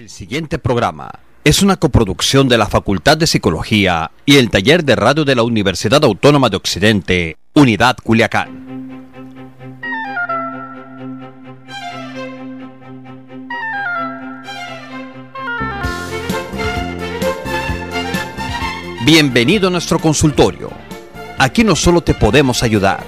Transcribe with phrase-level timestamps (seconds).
[0.00, 1.10] El siguiente programa
[1.44, 5.42] es una coproducción de la Facultad de Psicología y el Taller de Radio de la
[5.42, 9.28] Universidad Autónoma de Occidente, Unidad Culiacán.
[19.04, 20.70] Bienvenido a nuestro consultorio.
[21.36, 23.04] Aquí no solo te podemos ayudar,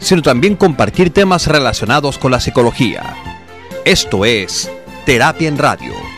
[0.00, 3.14] sino también compartir temas relacionados con la psicología.
[3.84, 4.68] Esto es
[5.06, 6.13] Terapia en Radio.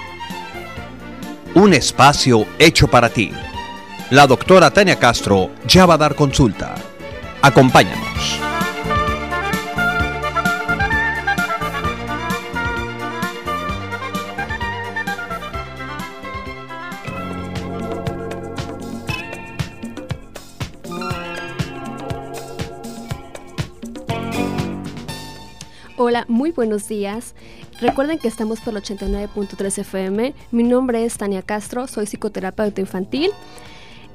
[1.57, 3.33] Un espacio hecho para ti.
[4.11, 6.75] La doctora Tania Castro ya va a dar consulta.
[7.41, 8.41] Acompáñanos.
[25.97, 27.35] Hola, muy buenos días.
[27.81, 30.35] Recuerden que estamos por el 89.3 FM.
[30.51, 33.33] Mi nombre es Tania Castro, soy psicoterapeuta infantil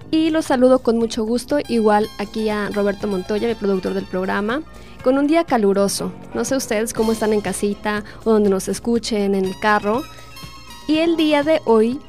[0.09, 4.63] y los saludo con mucho gusto, igual aquí a Roberto Montoya, mi productor del programa,
[5.03, 6.11] con un día caluroso.
[6.33, 10.01] No sé ustedes cómo están en casita o donde nos escuchen, en el carro.
[10.87, 11.99] Y el día de hoy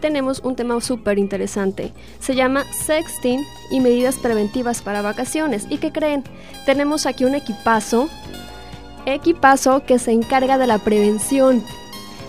[0.00, 1.94] tenemos un tema súper interesante.
[2.20, 5.66] Se llama sexting y medidas preventivas para vacaciones.
[5.70, 6.24] ¿Y qué creen?
[6.66, 8.08] Tenemos aquí un equipazo
[9.06, 11.62] equipazo que se encarga de la prevención.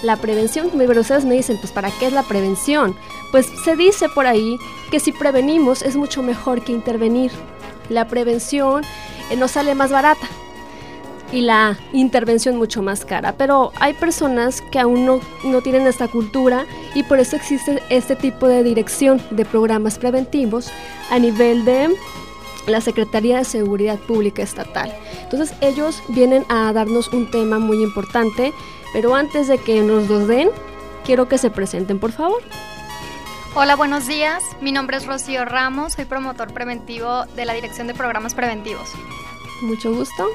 [0.04, 2.96] La prevención, pero ustedes me dicen, pues ¿para qué es la prevención?
[3.32, 4.58] Pues se dice por ahí
[4.92, 7.32] que si prevenimos es mucho mejor que intervenir.
[7.90, 8.84] La prevención
[9.30, 10.28] eh, nos sale más barata
[11.32, 13.34] y la intervención mucho más cara.
[13.38, 18.16] Pero hay personas que aún no, no tienen esta cultura y por eso existe este
[18.16, 20.70] tipo de dirección de programas preventivos
[21.10, 21.96] a nivel de
[22.68, 24.94] la Secretaría de Seguridad Pública Estatal.
[25.24, 28.54] Entonces ellos vienen a darnos un tema muy importante,
[28.94, 30.50] pero antes de que nos los den,
[31.06, 32.42] quiero que se presenten, por favor.
[33.56, 34.44] Hola, buenos días.
[34.62, 38.90] Mi nombre es Rocío Ramos, soy promotor preventivo de la Dirección de Programas Preventivos.
[39.62, 40.28] Mucho gusto.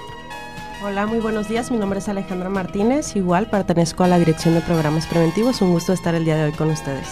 [0.84, 1.70] Hola, muy buenos días.
[1.70, 3.14] Mi nombre es Alejandra Martínez.
[3.14, 5.62] Igual pertenezco a la Dirección de Programas Preventivos.
[5.62, 7.06] Un gusto estar el día de hoy con ustedes.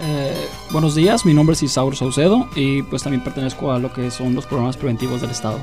[0.00, 4.10] Eh, buenos días, mi nombre es Isauro Saucedo y pues también pertenezco a lo que
[4.10, 5.58] son los programas preventivos del Estado.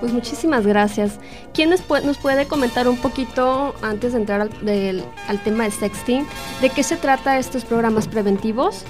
[0.00, 1.18] Pues muchísimas gracias.
[1.52, 5.64] ¿Quién nos puede, nos puede comentar un poquito, antes de entrar al, del, al tema
[5.64, 6.26] de sexting,
[6.62, 8.84] de qué se trata estos programas preventivos?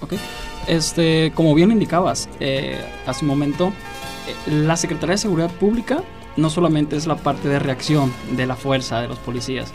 [0.00, 0.14] Ok,
[0.66, 3.72] este, como bien indicabas eh, hace un momento,
[4.26, 6.02] eh, la Secretaría de Seguridad Pública
[6.36, 9.72] no solamente es la parte de reacción de la fuerza de los policías,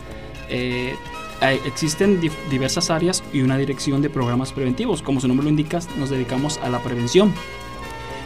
[0.49, 0.95] eh,
[1.41, 2.19] existen
[2.49, 5.01] diversas áreas y una dirección de programas preventivos.
[5.01, 7.33] Como su nombre lo indica, nos dedicamos a la prevención.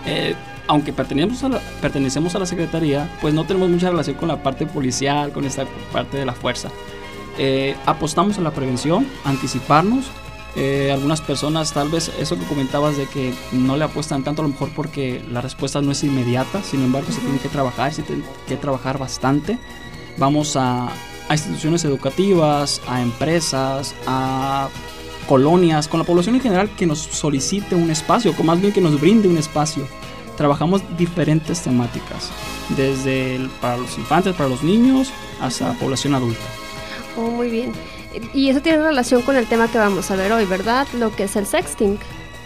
[0.06, 0.35] Eh,
[0.68, 4.41] aunque pertenecemos a, la, pertenecemos a la Secretaría, pues no tenemos mucha relación con la
[4.41, 6.69] parte policial, con esta parte de la fuerza.
[7.38, 10.06] Eh, apostamos a la prevención, anticiparnos.
[10.56, 14.45] Eh, algunas personas, tal vez eso que comentabas de que no le apuestan tanto, a
[14.45, 18.03] lo mejor porque la respuesta no es inmediata, sin embargo, se tiene que trabajar, se
[18.03, 19.57] tiene que trabajar bastante.
[20.18, 20.90] Vamos a,
[21.30, 24.70] a instituciones educativas, a empresas, a
[25.28, 28.82] colonias, con la población en general que nos solicite un espacio, o más bien que
[28.82, 29.88] nos brinde un espacio.
[30.38, 32.30] Trabajamos diferentes temáticas,
[32.76, 36.42] desde el, para los infantes, para los niños, hasta la población adulta.
[37.16, 37.72] Oh, muy bien.
[38.34, 40.88] Y eso tiene relación con el tema que vamos a ver hoy, ¿verdad?
[40.98, 41.98] Lo que es el sexting.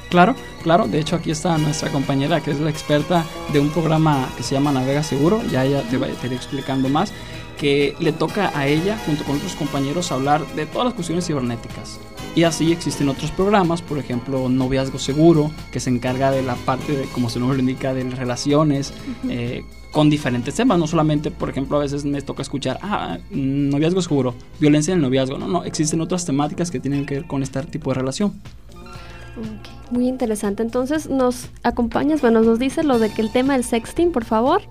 [0.09, 0.87] Claro, claro.
[0.87, 4.55] De hecho, aquí está nuestra compañera que es la experta de un programa que se
[4.55, 5.41] llama Navega Seguro.
[5.51, 7.11] Ya ella te va a ir explicando más
[7.57, 11.99] que le toca a ella, junto con otros compañeros, hablar de todas las cuestiones cibernéticas.
[12.35, 16.95] Y así existen otros programas, por ejemplo, Noviazgo Seguro, que se encarga de la parte,
[16.95, 18.93] de, como su nombre lo indica, de relaciones,
[19.27, 20.77] eh, con diferentes temas.
[20.77, 25.01] No solamente, por ejemplo, a veces me toca escuchar, ah, noviazgo seguro, violencia en el
[25.01, 25.39] noviazgo.
[25.39, 28.33] No, no, existen otras temáticas que tienen que ver con este tipo de relación.
[29.89, 30.61] Muy interesante.
[30.61, 32.21] Entonces, ¿nos acompañas?
[32.21, 34.61] Bueno, nos dices lo de que el tema del sexting, por favor.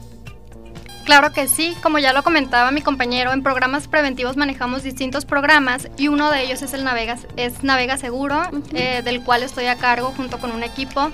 [1.07, 5.89] Claro que sí, como ya lo comentaba mi compañero, en programas preventivos manejamos distintos programas
[5.97, 8.43] y uno de ellos es el Navega, es Navega Seguro,
[8.75, 11.13] eh, del cual estoy a cargo junto con un equipo.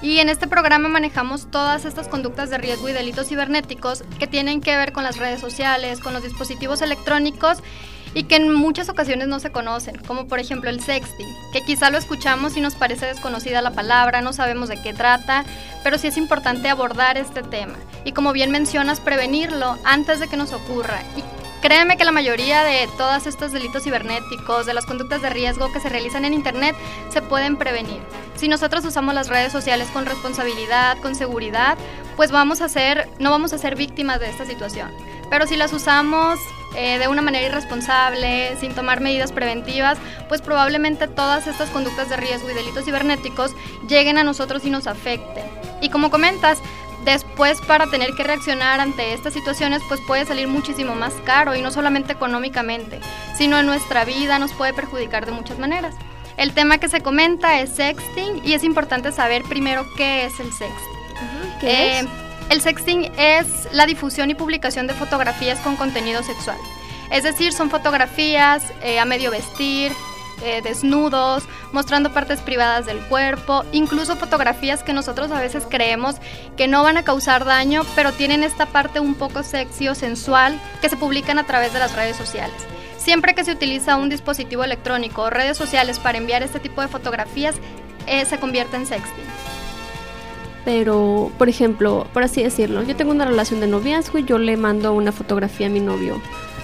[0.00, 4.62] Y en este programa manejamos todas estas conductas de riesgo y delitos cibernéticos que tienen
[4.62, 7.58] que ver con las redes sociales, con los dispositivos electrónicos
[8.14, 11.90] y que en muchas ocasiones no se conocen, como por ejemplo el sexting, que quizá
[11.90, 15.44] lo escuchamos y nos parece desconocida la palabra, no sabemos de qué trata,
[15.82, 17.74] pero sí es importante abordar este tema.
[18.04, 21.02] Y como bien mencionas, prevenirlo antes de que nos ocurra.
[21.16, 21.22] Y
[21.60, 25.80] créeme que la mayoría de todos estos delitos cibernéticos, de las conductas de riesgo que
[25.80, 26.76] se realizan en Internet,
[27.10, 28.00] se pueden prevenir.
[28.36, 31.76] Si nosotros usamos las redes sociales con responsabilidad, con seguridad,
[32.16, 34.90] pues vamos a ser, no vamos a ser víctimas de esta situación.
[35.30, 36.38] Pero si las usamos
[36.76, 39.98] eh, de una manera irresponsable, sin tomar medidas preventivas,
[40.28, 43.52] pues probablemente todas estas conductas de riesgo y delitos cibernéticos
[43.88, 45.44] lleguen a nosotros y nos afecten.
[45.80, 46.58] Y como comentas,
[47.04, 51.60] después para tener que reaccionar ante estas situaciones pues puede salir muchísimo más caro y
[51.60, 52.98] no solamente económicamente,
[53.36, 55.94] sino en nuestra vida nos puede perjudicar de muchas maneras.
[56.36, 60.52] El tema que se comenta es sexting y es importante saber primero qué es el
[60.52, 60.94] sexting.
[61.60, 62.06] ¿Qué Eh, es?
[62.50, 66.58] El sexting es la difusión y publicación de fotografías con contenido sexual.
[67.10, 69.92] Es decir, son fotografías eh, a medio vestir,
[70.42, 76.16] eh, desnudos, mostrando partes privadas del cuerpo, incluso fotografías que nosotros a veces creemos
[76.56, 80.60] que no van a causar daño, pero tienen esta parte un poco sexy o sensual
[80.80, 82.54] que se publican a través de las redes sociales.
[82.98, 86.88] Siempre que se utiliza un dispositivo electrónico o redes sociales para enviar este tipo de
[86.88, 87.56] fotografías,
[88.06, 89.24] eh, se convierte en sexting.
[90.64, 94.56] Pero, por ejemplo, por así decirlo, yo tengo una relación de noviazgo y yo le
[94.56, 96.20] mando una fotografía a mi novio.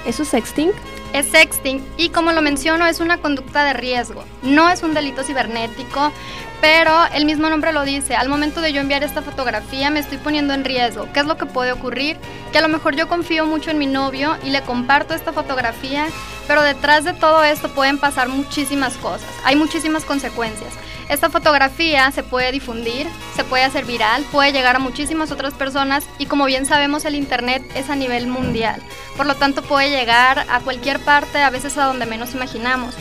[0.06, 0.70] ¿Eso es sexting?
[1.12, 5.24] Es sexting y como lo menciono es una conducta de riesgo, no es un delito
[5.24, 6.12] cibernético,
[6.60, 10.18] pero el mismo nombre lo dice, al momento de yo enviar esta fotografía me estoy
[10.18, 11.08] poniendo en riesgo.
[11.12, 12.18] ¿Qué es lo que puede ocurrir?
[12.52, 16.06] Que a lo mejor yo confío mucho en mi novio y le comparto esta fotografía,
[16.46, 20.74] pero detrás de todo esto pueden pasar muchísimas cosas, hay muchísimas consecuencias.
[21.08, 26.04] Esta fotografía se puede difundir, se puede hacer viral, puede llegar a muchísimas otras personas
[26.18, 28.80] y como bien sabemos el Internet es a nivel mundial.
[29.16, 32.94] Por lo tanto puede llegar a cualquier parte, a veces a donde menos imaginamos.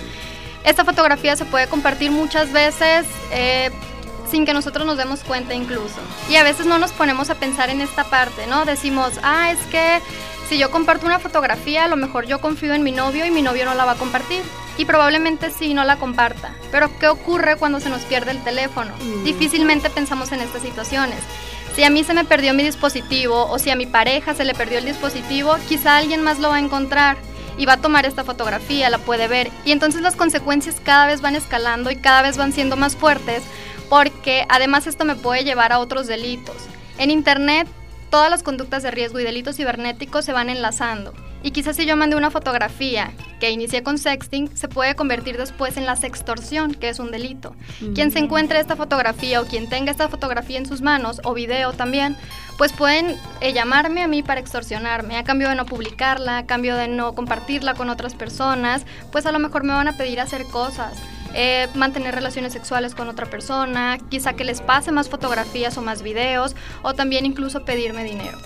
[0.64, 3.72] Esta fotografía se puede compartir muchas veces eh,
[4.30, 6.00] sin que nosotros nos demos cuenta incluso.
[6.30, 8.66] Y a veces no nos ponemos a pensar en esta parte, ¿no?
[8.66, 10.00] Decimos, ah, es que
[10.50, 13.42] si yo comparto una fotografía, a lo mejor yo confío en mi novio y mi
[13.42, 14.42] novio no la va a compartir.
[14.78, 16.54] Y probablemente sí, no la comparta.
[16.72, 18.92] Pero ¿qué ocurre cuando se nos pierde el teléfono?
[19.24, 21.20] Difícilmente pensamos en estas situaciones.
[21.76, 24.54] Si a mí se me perdió mi dispositivo o si a mi pareja se le
[24.54, 27.18] perdió el dispositivo, quizá alguien más lo va a encontrar
[27.60, 29.52] y va a tomar esta fotografía, la puede ver.
[29.66, 33.44] Y entonces las consecuencias cada vez van escalando y cada vez van siendo más fuertes
[33.90, 36.56] porque además esto me puede llevar a otros delitos.
[36.98, 37.68] En Internet
[38.10, 41.14] todas las conductas de riesgo y delitos cibernéticos se van enlazando.
[41.42, 45.78] Y quizás si yo mandé una fotografía que inicié con sexting, se puede convertir después
[45.78, 47.56] en la sextorsión, que es un delito.
[47.96, 51.72] Quien se encuentre esta fotografía o quien tenga esta fotografía en sus manos, o video
[51.72, 52.18] también,
[52.58, 56.76] pues pueden eh, llamarme a mí para extorsionarme, a cambio de no publicarla, a cambio
[56.76, 60.44] de no compartirla con otras personas, pues a lo mejor me van a pedir hacer
[60.44, 60.98] cosas.
[61.34, 66.02] eh, mantener relaciones sexuales con otra persona, quizá que les pase más fotografías o más
[66.02, 68.40] videos, o también incluso pedirme dinero.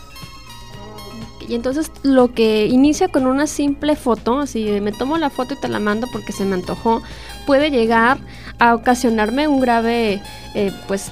[1.47, 5.57] Y entonces lo que inicia con una simple foto, así me tomo la foto y
[5.59, 7.01] te la mando porque se me antojó,
[7.45, 8.17] puede llegar
[8.59, 10.21] a ocasionarme un grave,
[10.55, 11.11] eh, pues,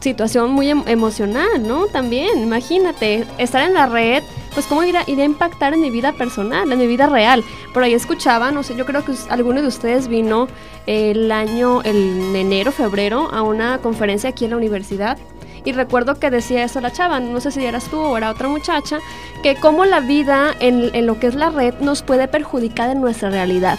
[0.00, 1.86] situación muy em- emocional, ¿no?
[1.86, 6.12] También, imagínate, estar en la red, pues cómo irá, irá a impactar en mi vida
[6.12, 7.42] personal, en mi vida real.
[7.72, 10.46] Por ahí escuchaba, no sé, yo creo que alguno de ustedes vino
[10.86, 15.16] el año, el enero, febrero, a una conferencia aquí en la universidad.
[15.64, 18.48] Y recuerdo que decía eso la chava, no sé si eras tú o era otra
[18.48, 18.98] muchacha,
[19.42, 23.00] que cómo la vida en, en lo que es la red nos puede perjudicar en
[23.00, 23.78] nuestra realidad.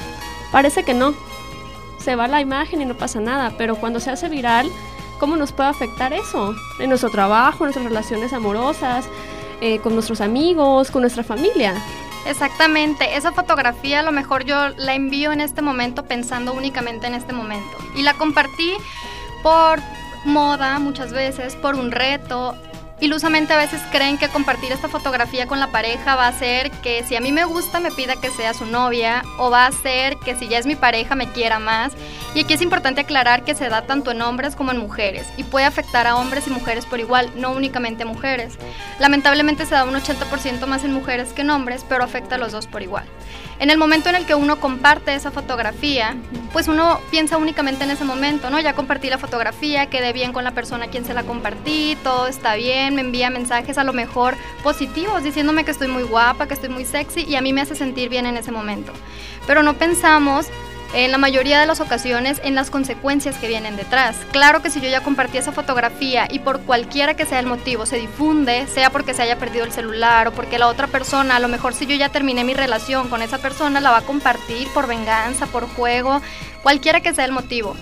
[0.51, 1.13] Parece que no.
[1.99, 4.69] Se va la imagen y no pasa nada, pero cuando se hace viral,
[5.19, 6.55] ¿cómo nos puede afectar eso?
[6.79, 9.05] En nuestro trabajo, en nuestras relaciones amorosas,
[9.61, 11.73] eh, con nuestros amigos, con nuestra familia.
[12.27, 17.13] Exactamente, esa fotografía a lo mejor yo la envío en este momento pensando únicamente en
[17.13, 17.77] este momento.
[17.95, 18.73] Y la compartí
[19.43, 19.79] por
[20.25, 22.55] moda muchas veces, por un reto.
[23.01, 27.03] Ilusamente a veces creen que compartir esta fotografía con la pareja va a hacer que
[27.03, 30.15] si a mí me gusta me pida que sea su novia o va a hacer
[30.17, 31.91] que si ya es mi pareja me quiera más.
[32.33, 35.43] Y aquí es importante aclarar que se da tanto en hombres como en mujeres y
[35.43, 38.57] puede afectar a hombres y mujeres por igual, no únicamente mujeres.
[38.99, 42.53] Lamentablemente se da un 80% más en mujeres que en hombres, pero afecta a los
[42.53, 43.05] dos por igual.
[43.59, 46.15] En el momento en el que uno comparte esa fotografía,
[46.51, 48.59] pues uno piensa únicamente en ese momento, ¿no?
[48.59, 52.27] Ya compartí la fotografía, quedé bien con la persona a quien se la compartí, todo
[52.27, 56.53] está bien, me envía mensajes a lo mejor positivos diciéndome que estoy muy guapa, que
[56.53, 58.91] estoy muy sexy y a mí me hace sentir bien en ese momento.
[59.47, 60.47] Pero no pensamos
[60.93, 64.15] en la mayoría de las ocasiones en las consecuencias que vienen detrás.
[64.31, 67.85] Claro que si yo ya compartí esa fotografía y por cualquiera que sea el motivo
[67.85, 71.39] se difunde, sea porque se haya perdido el celular o porque la otra persona, a
[71.39, 74.67] lo mejor si yo ya terminé mi relación con esa persona, la va a compartir
[74.69, 76.21] por venganza, por juego,
[76.63, 77.75] cualquiera que sea el motivo.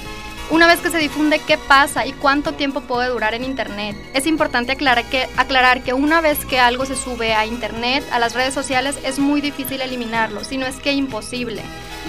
[0.50, 3.96] Una vez que se difunde, ¿qué pasa y cuánto tiempo puede durar en Internet?
[4.14, 8.20] Es importante aclarar que, aclarar que una vez que algo se sube a Internet, a
[8.20, 11.64] las redes sociales, es muy difícil eliminarlo, si no es que imposible.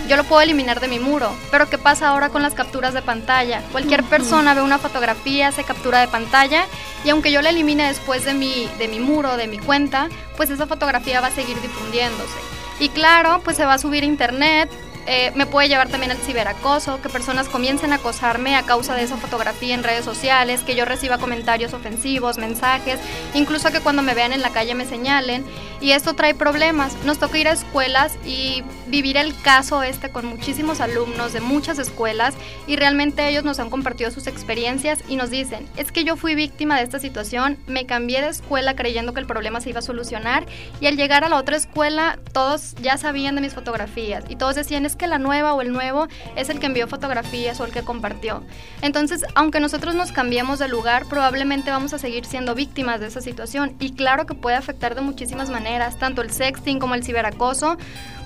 [0.09, 1.33] yo lo puedo eliminar de mi muro.
[1.51, 3.63] Pero ¿qué pasa ahora con las capturas de pantalla?
[3.71, 6.67] Cualquier persona ve una fotografía, se captura de pantalla
[7.05, 10.51] y aunque yo la elimine después de mi, de mi muro, de mi cuenta, pues
[10.51, 12.39] esa fotografía va a seguir difundiéndose.
[12.81, 14.69] Y claro, pues se va a subir a internet,
[15.07, 19.03] eh, me puede llevar también al ciberacoso, que personas comiencen a acosarme a causa de
[19.03, 22.99] esa fotografía en redes sociales, que yo reciba comentarios ofensivos, mensajes,
[23.35, 25.45] incluso que cuando me vean en la calle me señalen.
[25.81, 26.97] Y esto trae problemas.
[27.05, 31.79] Nos toca ir a escuelas y vivir el caso este con muchísimos alumnos de muchas
[31.79, 32.35] escuelas
[32.67, 36.35] y realmente ellos nos han compartido sus experiencias y nos dicen, es que yo fui
[36.35, 39.83] víctima de esta situación, me cambié de escuela creyendo que el problema se iba a
[39.83, 40.47] solucionar
[40.81, 44.55] y al llegar a la otra escuela todos ya sabían de mis fotografías y todos
[44.55, 47.83] decían, que la nueva o el nuevo es el que envió fotografías o el que
[47.83, 48.43] compartió.
[48.83, 53.21] Entonces, aunque nosotros nos cambiemos de lugar, probablemente vamos a seguir siendo víctimas de esa
[53.21, 57.77] situación y claro que puede afectar de muchísimas maneras, tanto el sexting como el ciberacoso,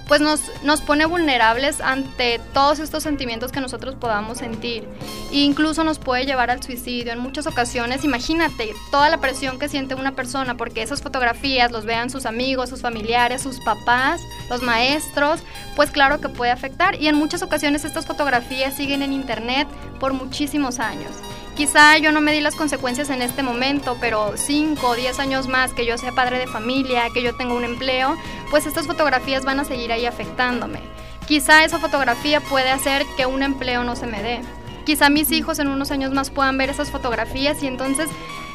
[0.09, 4.89] pues nos, nos pone vulnerables ante todos estos sentimientos que nosotros podamos sentir.
[5.31, 7.13] E incluso nos puede llevar al suicidio.
[7.13, 11.85] En muchas ocasiones, imagínate toda la presión que siente una persona porque esas fotografías los
[11.85, 15.41] vean sus amigos, sus familiares, sus papás, los maestros,
[15.77, 17.01] pues claro que puede afectar.
[17.01, 19.69] Y en muchas ocasiones estas fotografías siguen en internet
[20.01, 21.13] por muchísimos años.
[21.59, 25.49] Quizá yo no me di las consecuencias en este momento, pero 5 o 10 años
[25.49, 28.17] más que yo sea padre de familia, que yo tenga un empleo,
[28.49, 30.79] pues estas fotografías van a seguir ahí afectándome.
[31.27, 34.41] Quizá esa fotografía puede hacer que un empleo no se me dé.
[34.85, 38.09] Quizá mis hijos en unos años más puedan ver esas fotografías y entonces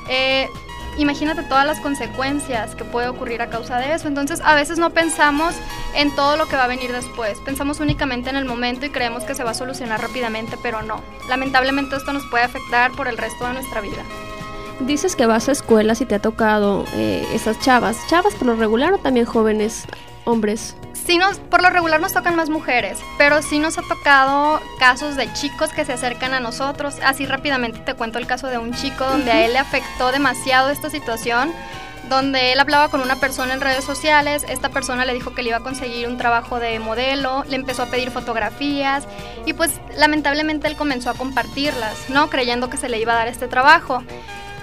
[0.08, 0.48] eh,
[0.98, 4.08] imagínate todas las consecuencias que puede ocurrir a causa de eso.
[4.08, 5.56] Entonces, a veces no pensamos
[5.96, 7.40] en todo lo que va a venir después.
[7.40, 11.02] Pensamos únicamente en el momento y creemos que se va a solucionar rápidamente, pero no.
[11.30, 14.04] Lamentablemente esto nos puede afectar por el resto de nuestra vida.
[14.80, 17.98] Dices que vas a escuelas y te ha tocado eh, esas chavas.
[18.08, 19.86] ¿Chavas por lo regular o también jóvenes
[20.26, 20.76] hombres?
[21.06, 25.16] Sí nos, por lo regular nos tocan más mujeres, pero sí nos ha tocado casos
[25.16, 26.96] de chicos que se acercan a nosotros.
[27.04, 30.70] Así rápidamente te cuento el caso de un chico donde a él le afectó demasiado
[30.70, 31.52] esta situación,
[32.10, 35.50] donde él hablaba con una persona en redes sociales, esta persona le dijo que le
[35.50, 39.06] iba a conseguir un trabajo de modelo, le empezó a pedir fotografías
[39.46, 42.30] y pues lamentablemente él comenzó a compartirlas, ¿no?
[42.30, 44.04] Creyendo que se le iba a dar este trabajo.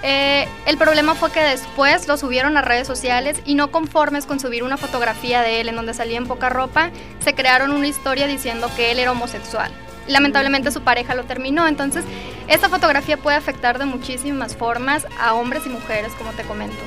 [0.03, 4.39] Eh, el problema fue que después lo subieron a redes sociales y no conformes con
[4.39, 6.89] subir una fotografía de él en donde salía en poca ropa,
[7.19, 9.71] se crearon una historia diciendo que él era homosexual.
[10.07, 12.03] Lamentablemente su pareja lo terminó, entonces
[12.47, 16.77] esta fotografía puede afectar de muchísimas formas a hombres y mujeres, como te comento.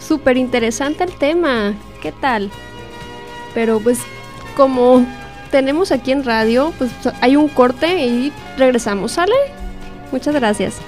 [0.00, 2.50] Súper interesante el tema, ¿qué tal?
[3.52, 4.00] Pero pues
[4.56, 5.06] como
[5.50, 6.90] tenemos aquí en radio, pues
[7.20, 9.34] hay un corte y regresamos, ¿sale?
[10.10, 10.80] Muchas gracias.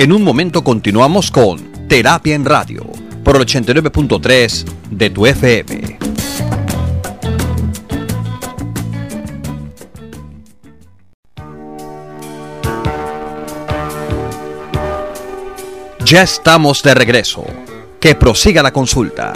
[0.00, 2.86] En un momento continuamos con Terapia en Radio
[3.22, 5.98] por el 89.3 de tu FM.
[16.06, 17.44] Ya estamos de regreso.
[18.00, 19.34] Que prosiga la consulta.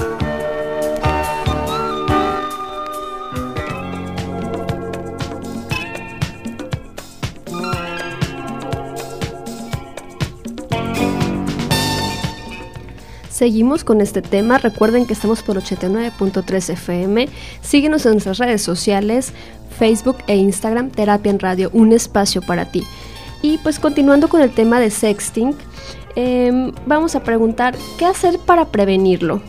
[13.44, 14.56] Seguimos con este tema.
[14.56, 17.28] Recuerden que estamos por 89.3 FM.
[17.60, 19.34] Síguenos en nuestras redes sociales,
[19.78, 22.84] Facebook e Instagram, Terapia en Radio, un espacio para ti.
[23.42, 25.54] Y pues continuando con el tema de sexting,
[26.16, 29.42] em, vamos a preguntar, ¿qué hacer para prevenirlo?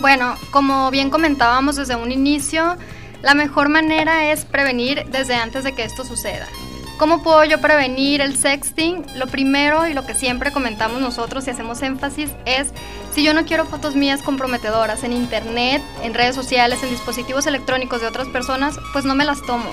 [0.00, 2.76] Bueno, como bien comentábamos desde un inicio,
[3.22, 6.48] la mejor manera es prevenir desde antes de que esto suceda.
[6.98, 9.04] ¿Cómo puedo yo prevenir el sexting?
[9.16, 12.72] Lo primero y lo que siempre comentamos nosotros y hacemos énfasis es,
[13.12, 18.00] si yo no quiero fotos mías comprometedoras en internet, en redes sociales, en dispositivos electrónicos
[18.00, 19.68] de otras personas, pues no me las tomo.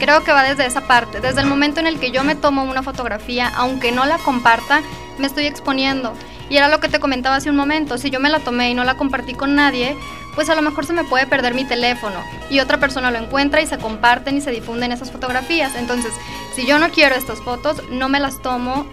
[0.00, 2.64] Creo que va desde esa parte, desde el momento en el que yo me tomo
[2.64, 4.82] una fotografía, aunque no la comparta,
[5.18, 6.12] me estoy exponiendo.
[6.50, 8.74] Y era lo que te comentaba hace un momento, si yo me la tomé y
[8.74, 9.96] no la compartí con nadie,
[10.34, 13.62] pues a lo mejor se me puede perder mi teléfono y otra persona lo encuentra
[13.62, 15.74] y se comparten y se difunden esas fotografías.
[15.76, 16.12] Entonces,
[16.54, 18.86] si yo no quiero estas fotos, no me las tomo,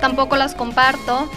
[0.00, 1.28] tampoco las comparto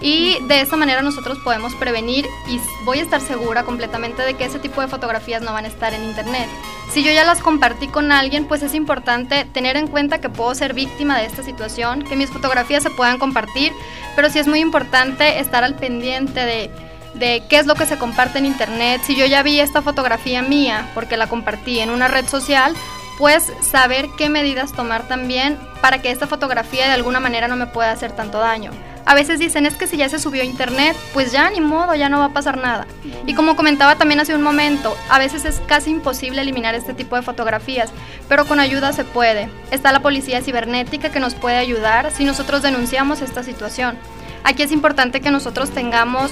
[0.00, 4.46] Y de esta manera nosotros podemos prevenir y voy a estar segura completamente de que
[4.46, 6.48] ese tipo de fotografías no van a estar en internet.
[6.90, 10.54] Si yo ya las compartí con alguien, pues es importante tener en cuenta que puedo
[10.54, 13.72] ser víctima de esta situación, que mis fotografías se puedan compartir,
[14.16, 16.70] pero sí es muy importante estar al pendiente de,
[17.14, 19.02] de qué es lo que se comparte en internet.
[19.04, 22.74] Si yo ya vi esta fotografía mía porque la compartí en una red social,
[23.20, 27.66] pues saber qué medidas tomar también para que esta fotografía de alguna manera no me
[27.66, 28.70] pueda hacer tanto daño.
[29.04, 31.94] A veces dicen, es que si ya se subió a internet, pues ya ni modo,
[31.94, 32.86] ya no va a pasar nada.
[33.26, 37.14] Y como comentaba también hace un momento, a veces es casi imposible eliminar este tipo
[37.14, 37.90] de fotografías,
[38.26, 39.50] pero con ayuda se puede.
[39.70, 43.98] Está la policía cibernética que nos puede ayudar si nosotros denunciamos esta situación.
[44.44, 46.30] Aquí es importante que nosotros tengamos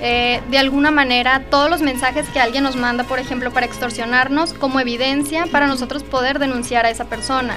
[0.00, 4.54] eh, de alguna manera todos los mensajes que alguien nos manda, por ejemplo, para extorsionarnos,
[4.54, 7.56] como evidencia para nosotros poder denunciar a esa persona.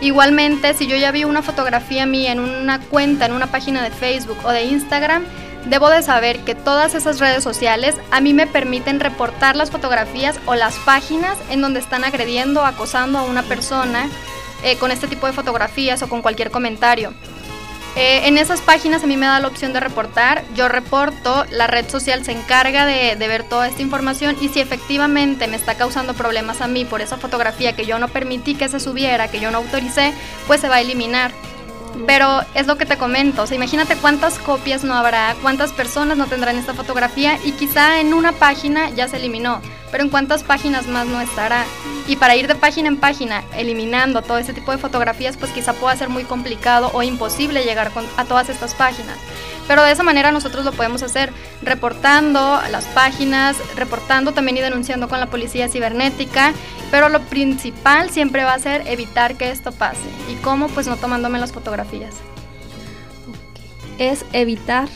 [0.00, 3.90] Igualmente, si yo ya vi una fotografía mía en una cuenta, en una página de
[3.90, 5.24] Facebook o de Instagram,
[5.66, 10.40] debo de saber que todas esas redes sociales a mí me permiten reportar las fotografías
[10.46, 14.08] o las páginas en donde están agrediendo o acosando a una persona
[14.62, 17.12] eh, con este tipo de fotografías o con cualquier comentario.
[17.96, 21.66] Eh, en esas páginas a mí me da la opción de reportar, yo reporto, la
[21.66, 26.14] red social se encarga de, ver toda esta información y si efectivamente me está causando
[26.14, 29.50] problemas a mí por esa fotografía que yo no permití que se subiera, que yo
[29.50, 30.12] no autoricé,
[30.46, 31.32] pues se va a eliminar.
[32.06, 36.56] Pero es lo que te comento, imagínate cuántas copias no habrá, cuántas personas no tendrán
[36.56, 41.06] esta fotografía y quizá en una página ya se eliminó pero en cuántas páginas más
[41.06, 41.64] no estará.
[42.06, 45.72] Y para ir de página en página eliminando todo ese tipo de fotografías, pues quizá
[45.72, 49.18] pueda ser muy complicado o imposible llegar a todas estas páginas.
[49.70, 51.32] Pero de esa manera nosotros lo podemos hacer
[51.62, 56.52] reportando las páginas, reportando también y denunciando con la policía cibernética,
[56.90, 60.08] pero lo principal siempre va a ser evitar que esto pase.
[60.28, 60.66] ¿Y cómo?
[60.68, 62.16] Pues no tomándome las fotografías.
[63.98, 64.88] Es evitar,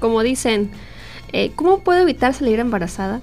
[0.00, 0.70] como dicen,
[1.32, 3.22] eh, ¿cómo puedo evitar salir embarazada?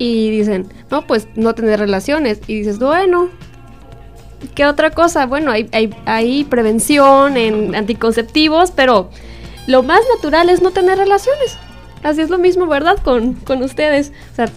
[0.00, 2.40] Y dicen, no, pues no tener relaciones.
[2.46, 3.28] Y dices, bueno,
[4.54, 5.26] ¿qué otra cosa?
[5.26, 5.68] Bueno, hay,
[6.06, 9.10] hay, prevención en anticonceptivos, pero
[9.66, 11.58] lo más natural es no tener relaciones.
[12.02, 12.96] Así es lo mismo, ¿verdad?
[13.04, 14.10] Con, con ustedes.
[14.32, 14.48] O sea,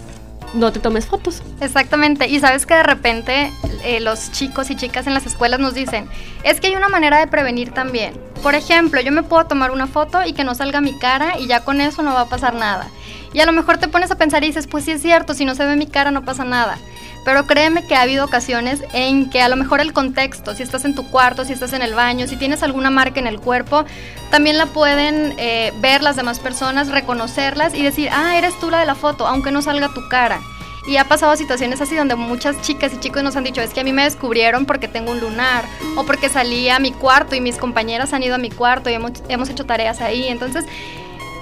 [0.53, 1.41] no te tomes fotos.
[1.61, 2.27] Exactamente.
[2.27, 3.51] Y sabes que de repente
[3.83, 6.07] eh, los chicos y chicas en las escuelas nos dicen,
[6.43, 8.13] es que hay una manera de prevenir también.
[8.41, 11.47] Por ejemplo, yo me puedo tomar una foto y que no salga mi cara y
[11.47, 12.87] ya con eso no va a pasar nada.
[13.33, 15.45] Y a lo mejor te pones a pensar y dices, pues sí es cierto, si
[15.45, 16.77] no se ve mi cara no pasa nada.
[17.25, 20.83] Pero créeme que ha habido ocasiones en que a lo mejor el contexto, si estás
[20.85, 23.85] en tu cuarto, si estás en el baño, si tienes alguna marca en el cuerpo,
[24.29, 28.79] también la pueden eh, ver las demás personas, reconocerlas y decir, ah, eres tú la
[28.79, 30.41] de la foto, aunque no salga tu cara.
[30.85, 33.79] Y ha pasado situaciones así donde muchas chicas y chicos nos han dicho, es que
[33.79, 35.63] a mí me descubrieron porque tengo un lunar
[35.95, 38.93] o porque salí a mi cuarto y mis compañeras han ido a mi cuarto y
[38.93, 40.27] hemos, hemos hecho tareas ahí.
[40.27, 40.65] Entonces,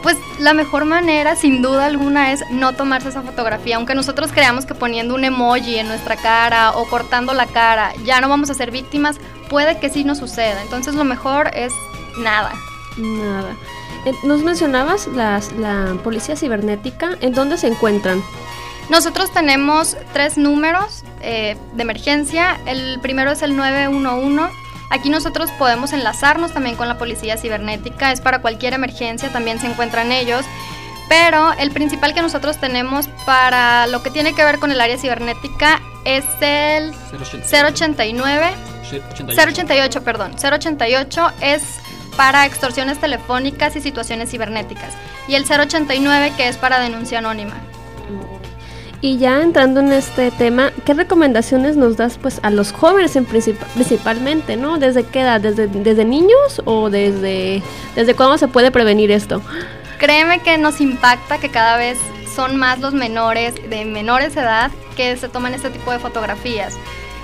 [0.04, 3.76] pues la mejor manera, sin duda alguna, es no tomarse esa fotografía.
[3.76, 8.20] Aunque nosotros creamos que poniendo un emoji en nuestra cara o cortando la cara ya
[8.22, 9.18] no vamos a ser víctimas,
[9.50, 10.62] puede que sí nos suceda.
[10.62, 11.74] Entonces lo mejor es
[12.18, 12.54] nada.
[12.98, 13.56] Nada.
[14.06, 17.18] Eh, nos mencionabas las, la policía cibernética.
[17.22, 18.22] ¿En dónde se encuentran?
[18.90, 22.60] Nosotros tenemos tres números eh, de emergencia.
[22.66, 24.61] El primero es el 911
[24.92, 29.68] Aquí nosotros podemos enlazarnos también con la policía cibernética, es para cualquier emergencia, también se
[29.68, 30.46] encuentran ellos.
[31.08, 34.98] Pero el principal que nosotros tenemos para lo que tiene que ver con el área
[34.98, 36.94] cibernética es el
[37.50, 38.52] 089.
[39.28, 40.36] 088, perdón.
[40.36, 41.64] 088 es
[42.18, 44.94] para extorsiones telefónicas y situaciones cibernéticas.
[45.28, 47.56] Y el 089 que es para denuncia anónima.
[49.04, 53.26] Y ya entrando en este tema, ¿qué recomendaciones nos das pues a los jóvenes en
[53.26, 54.78] principalmente, ¿no?
[54.78, 55.42] ¿Desde qué edad?
[55.42, 57.64] ¿Desde, desde niños o desde,
[57.96, 59.42] desde cuándo se puede prevenir esto?
[59.98, 61.98] Créeme que nos impacta que cada vez
[62.36, 66.76] son más los menores de menores edad que se toman este tipo de fotografías.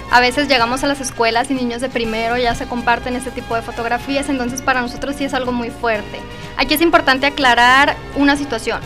[0.09, 3.55] A veces llegamos a las escuelas y niños de primero ya se comparten este tipo
[3.55, 6.19] de fotografías, entonces para nosotros sí es algo muy fuerte.
[6.55, 8.79] Aquí es importante aclarar una situación.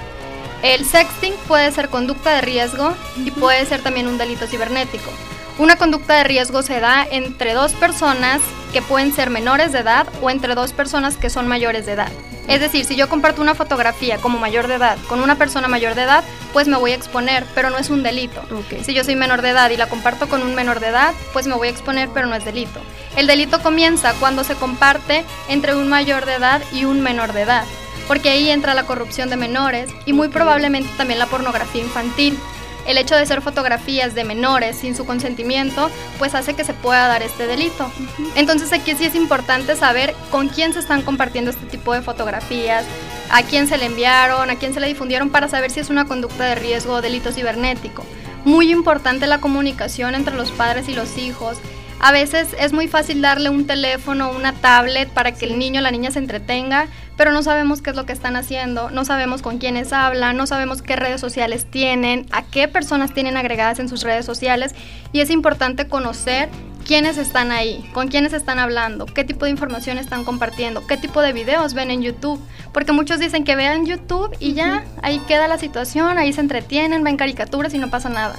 [0.63, 5.09] El sexting puede ser conducta de riesgo y puede ser también un delito cibernético.
[5.57, 10.07] Una conducta de riesgo se da entre dos personas que pueden ser menores de edad
[10.21, 12.11] o entre dos personas que son mayores de edad.
[12.47, 15.95] Es decir, si yo comparto una fotografía como mayor de edad con una persona mayor
[15.95, 18.43] de edad, pues me voy a exponer, pero no es un delito.
[18.83, 21.47] Si yo soy menor de edad y la comparto con un menor de edad, pues
[21.47, 22.79] me voy a exponer, pero no es delito.
[23.15, 27.41] El delito comienza cuando se comparte entre un mayor de edad y un menor de
[27.41, 27.63] edad
[28.11, 32.37] porque ahí entra la corrupción de menores y muy probablemente también la pornografía infantil.
[32.85, 37.07] el hecho de ser fotografías de menores sin su consentimiento, pues hace que se pueda
[37.07, 37.89] dar este delito.
[38.35, 42.83] Entonces aquí sí es importante saber con quién se están compartiendo este tipo de fotografías,
[43.29, 46.03] a quién se le enviaron, a quién se le difundieron para saber si es una
[46.03, 48.03] conducta de riesgo o delito cibernético.
[48.43, 51.59] Muy importante la comunicación entre los padres y los hijos.
[52.03, 55.79] A veces es muy fácil darle un teléfono, o una tablet para que el niño
[55.79, 59.05] o la niña se entretenga, pero no sabemos qué es lo que están haciendo, no
[59.05, 63.79] sabemos con quiénes hablan, no sabemos qué redes sociales tienen, a qué personas tienen agregadas
[63.79, 64.73] en sus redes sociales
[65.11, 66.49] y es importante conocer
[66.85, 71.21] quiénes están ahí, con quiénes están hablando, qué tipo de información están compartiendo, qué tipo
[71.21, 72.41] de videos ven en YouTube,
[72.73, 77.03] porque muchos dicen que vean YouTube y ya, ahí queda la situación, ahí se entretienen,
[77.03, 78.35] ven caricaturas y no pasa nada.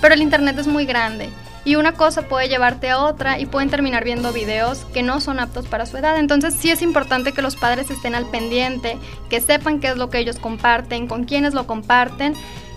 [0.00, 1.30] Pero el Internet es muy grande
[1.64, 5.38] y una cosa puede llevarte a otra y pueden terminar viendo videos que no son
[5.38, 6.18] aptos para su edad.
[6.18, 8.98] Entonces sí es importante que los padres estén al pendiente,
[9.30, 12.34] que sepan qué es lo que ellos comparten, con quiénes lo comparten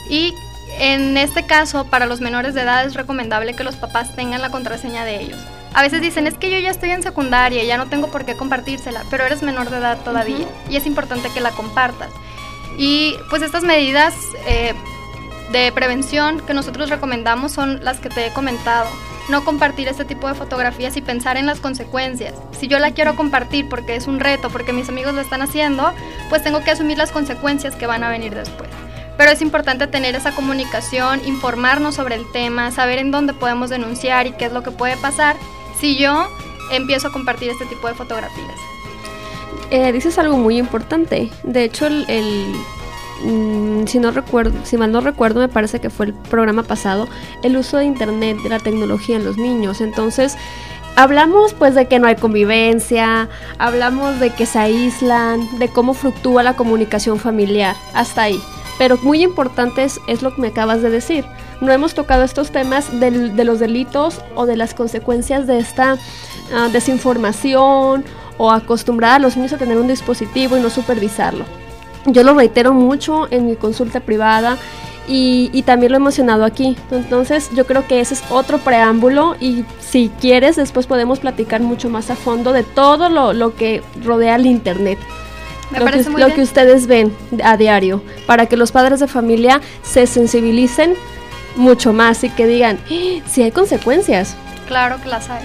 [0.10, 0.34] y
[0.80, 4.50] en este caso para los menores de edad es recomendable que los papás tengan la
[4.50, 5.40] contraseña de ellos.
[5.74, 8.38] A veces dicen, es que yo ya estoy en secundaria, ya no tengo por qué
[8.38, 12.10] compartírsela, pero eres menor de edad todavía y es importante que la compartas.
[12.78, 14.14] Y pues estas medidas
[14.48, 14.74] eh,
[15.60, 18.90] de prevención que nosotros recomendamos son las que te he comentado.
[19.30, 22.34] No compartir este tipo de fotografías y pensar en las consecuencias.
[22.52, 25.94] Si yo la quiero compartir porque es un reto, porque mis amigos lo están haciendo,
[26.30, 28.70] pues tengo que asumir las consecuencias que van a venir después.
[29.18, 34.28] Pero es importante tener esa comunicación, informarnos sobre el tema, saber en dónde podemos denunciar
[34.28, 35.38] y qué es lo que puede pasar
[35.80, 36.28] si yo
[36.72, 38.60] empiezo a compartir este tipo de fotografías.
[39.72, 41.32] Eh, dices algo muy importante.
[41.44, 42.56] De hecho, el,
[43.24, 47.08] Mm, si no recuerdo, si mal no recuerdo, me parece que fue el programa pasado,
[47.44, 49.82] el uso de internet, de la tecnología en los niños.
[49.82, 50.36] Entonces,
[50.96, 56.44] hablamos pues de que no hay convivencia, hablamos de que se aíslan, de cómo fluctúa
[56.44, 58.42] la comunicación familiar, hasta ahí.
[58.78, 61.26] Pero muy importante es, lo que me acabas de decir.
[61.62, 65.98] No hemos tocado estos temas de los delitos o de las consecuencias de esta
[66.54, 68.04] ah, desinformación
[68.38, 71.46] o acostumbrar a los niños a tener un dispositivo y no supervisarlo.
[72.06, 74.58] Yo lo reitero mucho en mi consulta privada
[75.08, 76.78] y, también lo he mencionado aquí.
[76.92, 81.90] Entonces yo creo que ese es otro preámbulo y si quieres después podemos platicar mucho
[81.90, 85.00] más a fondo de todo lo, que rodea el Internet.
[85.78, 90.06] lo, que, lo que ustedes ven a diario, para que los padres de familia se
[90.08, 90.96] sensibilicen
[91.56, 93.22] mucho más y que digan, ¡Ah!
[93.28, 94.36] si hay consecuencias.
[94.68, 95.44] Claro que las hay.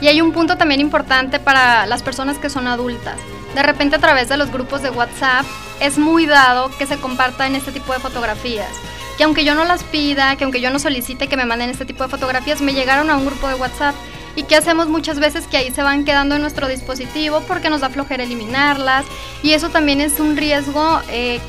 [0.00, 3.16] Y hay un punto también importante para las personas que son adultas.
[3.58, 5.44] De repente a través de los grupos de WhatsApp
[5.80, 8.70] es muy dado que se compartan este tipo de fotografías.
[9.16, 11.84] Que aunque yo no las pida, que aunque yo no solicite que me manden este
[11.84, 13.96] tipo de fotografías, me llegaron a un grupo de WhatsApp.
[14.38, 15.48] ¿Y que hacemos muchas veces?
[15.48, 19.04] Que ahí se van quedando en nuestro dispositivo porque nos da flojera eliminarlas.
[19.42, 21.40] Y eso también es un riesgo eh,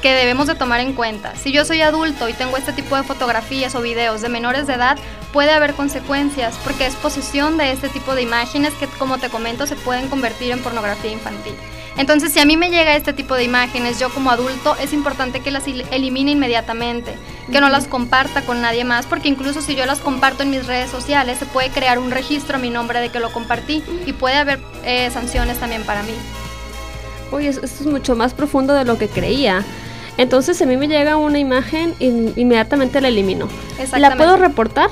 [0.00, 1.34] que, debemos de tomar en cuenta.
[1.34, 4.74] Si yo soy adulto y tengo este tipo de fotografías o videos de menores de
[4.74, 4.96] edad,
[5.32, 9.74] puede haber consecuencias porque es de este tipo de imágenes que, como te comento, se
[9.74, 11.54] pueden convertir en pornografía infantil.
[11.98, 15.40] Entonces, si a mí me llega este tipo de imágenes, yo como adulto, es importante
[15.40, 17.14] que las elimine inmediatamente,
[17.50, 20.66] que no las comparta con nadie más, porque incluso si yo las comparto en mis
[20.66, 24.12] redes sociales, se puede crear un registro a mi nombre de que lo compartí y
[24.12, 26.12] puede haber eh, sanciones también para mí.
[27.32, 29.64] Uy, esto es mucho más profundo de lo que creía.
[30.18, 33.48] Entonces, si a mí me llega una imagen, inmediatamente la elimino.
[33.98, 34.90] ¿La puedo reportar?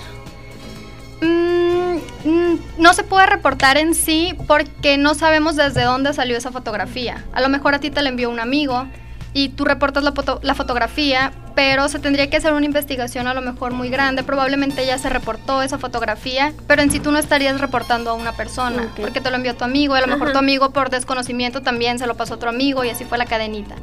[1.25, 7.25] Mm, no se puede reportar en sí porque no sabemos desde dónde salió esa fotografía.
[7.33, 8.87] A lo mejor a ti te la envió un amigo
[9.35, 13.41] y tú reportas la, la, fotografía, pero se tendría que hacer una investigación a lo
[13.43, 14.23] mejor muy grande.
[14.23, 18.33] Probablemente ya se reportó esa fotografía, pero en sí tú no estarías reportando a una
[18.33, 21.63] persona, porque te lo envió tu amigo, y a lo mejor tu amigo por desconocimiento
[21.63, 23.75] también se lo pasó a otro amigo y así fue la cadenita.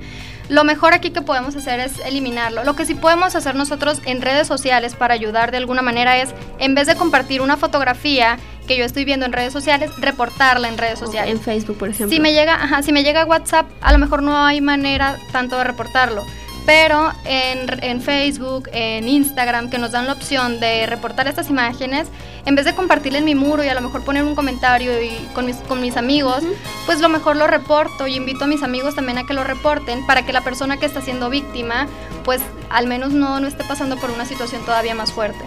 [0.51, 2.65] Lo mejor aquí que podemos hacer es eliminarlo.
[2.65, 6.35] Lo que sí podemos hacer nosotros en redes sociales para ayudar de alguna manera es,
[6.59, 8.37] en vez de compartir una fotografía
[8.67, 11.33] que yo estoy viendo en redes sociales, reportarla en redes sociales.
[11.33, 12.13] en Facebook, por ejemplo.
[12.13, 15.57] Si me llega, ajá, si me llega WhatsApp, a lo mejor no hay manera tanto
[15.57, 16.21] de reportarlo
[16.65, 22.07] pero en, Facebook, en Instagram, que nos dan la opción de reportar estas imágenes,
[22.45, 25.11] en vez de compartirle en mi muro y a lo mejor poner un comentario y
[25.33, 26.43] con, mis, con mis amigos,
[26.85, 30.05] pues lo mejor lo reporto y invito a mis amigos también a que lo reporten
[30.05, 31.87] para que la persona que está siendo víctima,
[32.23, 35.43] pues al menos no, no esté pasando por una situación todavía más fuerte.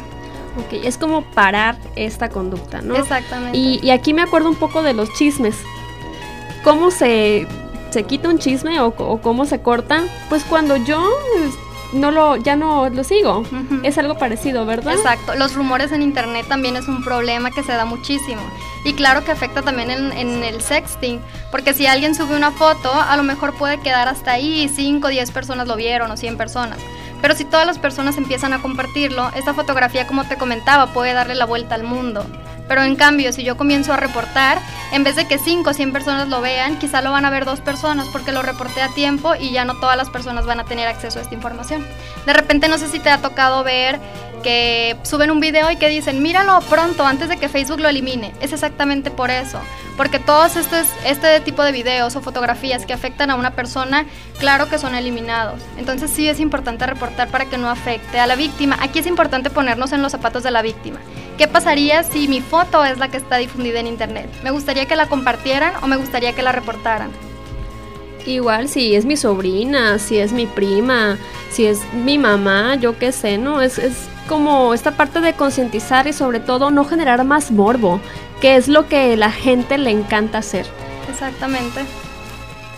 [0.56, 2.96] Ok, es como parar esta conducta, ¿no?
[2.96, 3.58] Exactamente.
[3.58, 5.56] Y, y aquí me acuerdo un poco de los chismes.
[6.62, 7.46] ¿Cómo se
[7.94, 8.90] se quita un chisme o,
[9.22, 11.00] cómo se corta, pues cuando yo
[11.92, 13.44] no lo, ya no lo sigo.
[13.84, 14.94] Es algo parecido, ¿verdad?
[14.94, 15.36] Exacto.
[15.36, 18.42] Los rumores en internet también es un problema que se da muchísimo.
[18.84, 21.20] Y claro que afecta también en, en el sexting,
[21.52, 25.10] porque si alguien sube una foto, a lo mejor puede quedar hasta ahí, 5 o
[25.10, 26.80] 10 personas lo vieron o 100 personas
[27.22, 31.36] Pero si todas las personas empiezan a compartirlo, esta fotografía, como te comentaba, puede darle
[31.36, 32.26] la vuelta al mundo.
[32.68, 34.58] Pero en cambio, si yo comienzo a reportar,
[34.92, 37.44] en vez de que 5 o 100 personas lo vean, quizá lo van a ver
[37.44, 40.64] dos personas porque lo reporté a tiempo y ya no todas las personas van a
[40.64, 41.86] tener acceso a esta información.
[42.26, 44.00] De repente no sé si te ha tocado ver
[44.44, 48.32] que suben un video y que dicen, míralo pronto antes de que Facebook lo elimine.
[48.40, 49.58] Es exactamente por eso.
[49.96, 54.06] Porque todos estos, este tipo de videos o fotografías que afectan a una persona,
[54.38, 55.60] claro que son eliminados.
[55.78, 58.76] Entonces sí es importante reportar para que no afecte a la víctima.
[58.80, 61.00] Aquí es importante ponernos en los zapatos de la víctima.
[61.38, 64.28] ¿Qué pasaría si mi foto es la que está difundida en internet?
[64.44, 67.10] ¿Me gustaría que la compartieran o me gustaría que la reportaran?
[68.26, 71.18] Igual si es mi sobrina, si es mi prima,
[71.50, 73.60] si es mi mamá, yo qué sé, ¿no?
[73.60, 78.00] Es, es como esta parte de concientizar y sobre todo no generar más morbo,
[78.40, 80.66] que es lo que la gente le encanta hacer.
[81.10, 81.84] Exactamente.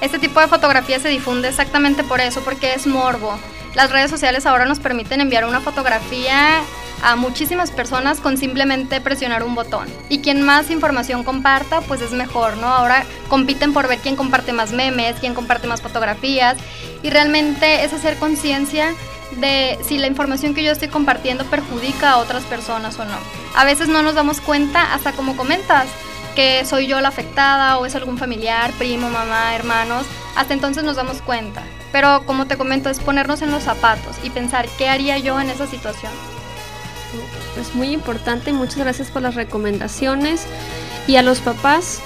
[0.00, 3.38] Este tipo de fotografía se difunde exactamente por eso, porque es morbo.
[3.74, 6.60] Las redes sociales ahora nos permiten enviar una fotografía
[7.02, 9.88] a muchísimas personas con simplemente presionar un botón.
[10.08, 12.68] Y quien más información comparta, pues es mejor, ¿no?
[12.68, 16.56] Ahora compiten por ver quién comparte más memes, quién comparte más fotografías.
[17.02, 18.94] Y realmente es hacer conciencia
[19.36, 23.16] de si la información que yo estoy compartiendo perjudica a otras personas o no.
[23.54, 25.86] A veces no nos damos cuenta, hasta como comentas,
[26.34, 30.06] que soy yo la afectada o es algún familiar, primo, mamá, hermanos.
[30.36, 31.62] Hasta entonces nos damos cuenta.
[31.92, 35.48] Pero como te comento, es ponernos en los zapatos y pensar qué haría yo en
[35.48, 36.12] esa situación.
[37.60, 40.46] Es muy importante muchas gracias por las recomendaciones.
[41.06, 42.00] Y a los papás,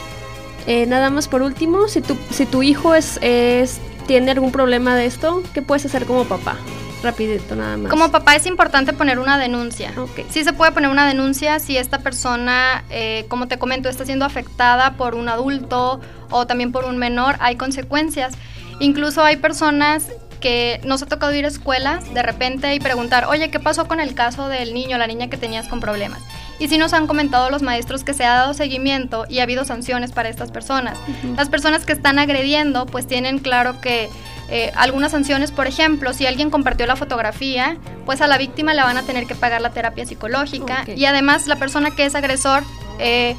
[0.67, 4.95] eh, nada más por último, si tu, si tu hijo es, es, tiene algún problema
[4.95, 6.57] de esto, ¿qué puedes hacer como papá?
[7.03, 7.91] Rapidito, nada más.
[7.91, 9.93] Como papá es importante poner una denuncia.
[9.97, 10.27] Okay.
[10.29, 14.27] Sí se puede poner una denuncia si esta persona, eh, como te comento, está siendo
[14.27, 18.35] afectada por un adulto o también por un menor, hay consecuencias.
[18.81, 20.09] Incluso hay personas
[20.41, 24.01] que nos ha tocado ir a escuelas de repente y preguntar, oye, ¿qué pasó con
[24.01, 26.21] el caso del niño o la niña que tenías con problemas?
[26.59, 29.65] Y sí nos han comentado los maestros que se ha dado seguimiento y ha habido
[29.65, 30.99] sanciones para estas personas.
[30.99, 31.37] Uh -huh.
[31.37, 34.09] Las personas que están agrediendo pues tienen claro que
[34.51, 38.83] eh, algunas sanciones, por ejemplo, si alguien compartió la fotografía, pues a la víctima le
[38.83, 40.99] van a tener que pagar la terapia psicológica okay.
[40.99, 42.65] y además la persona que es agresor...
[42.99, 43.37] Eh,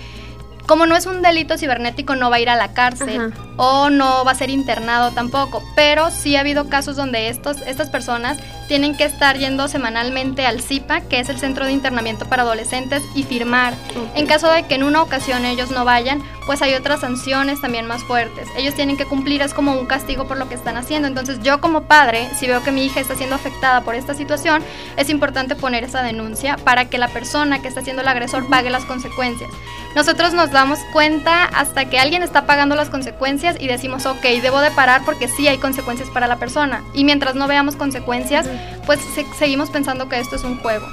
[0.68, 3.51] como no es un delito cibernético, no va a ir a la cárcel Ajá.
[3.58, 5.64] O no va a ser internado tampoco.
[5.76, 8.38] Pero sí ha habido casos donde estos, estas personas
[8.68, 13.04] tienen que estar yendo semanalmente al CIPA, que es el Centro de Internamiento para Adolescentes,
[13.16, 13.74] y firmar.
[13.90, 14.22] Okay.
[14.22, 17.86] En caso de que en una ocasión ellos no vayan, pues hay otras sanciones también
[17.86, 18.48] más fuertes.
[18.56, 21.08] Ellos tienen que cumplir, es como un castigo por lo que están haciendo.
[21.08, 24.64] Entonces yo como padre, si veo que mi hija está siendo afectada por esta situación,
[24.96, 28.70] es importante poner esa denuncia para que la persona que está siendo el agresor pague
[28.70, 29.50] las consecuencias.
[29.96, 34.60] Nosotros nos damos cuenta hasta que alguien está pagando las consecuencias y decimos, ok, debo
[34.60, 36.84] de parar porque sí hay consecuencias para la persona.
[36.94, 38.48] Y mientras no veamos consecuencias,
[38.86, 40.86] pues se seguimos pensando que esto es un juego.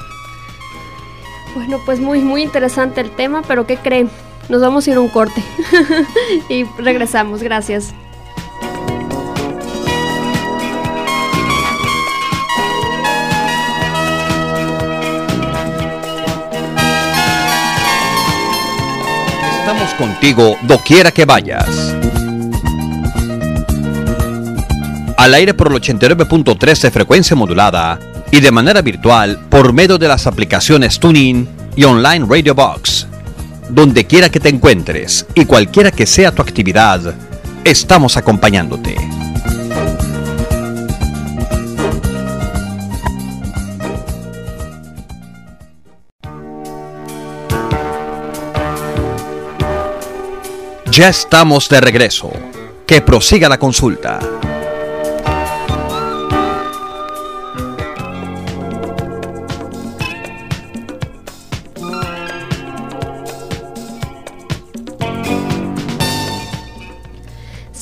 [1.54, 4.10] Bueno, pues muy, muy interesante el tema, pero ¿qué creen?
[4.48, 5.42] Nos vamos a ir a un corte
[6.48, 7.42] y regresamos.
[7.42, 7.92] Gracias.
[19.60, 22.07] Estamos contigo doquiera que vayas.
[25.18, 27.98] Al aire por el 89.3 de frecuencia modulada
[28.30, 33.08] y de manera virtual por medio de las aplicaciones Tuning y Online Radio Box.
[33.68, 37.16] Donde quiera que te encuentres y cualquiera que sea tu actividad,
[37.64, 38.94] estamos acompañándote.
[50.92, 52.30] Ya estamos de regreso.
[52.86, 54.20] Que prosiga la consulta.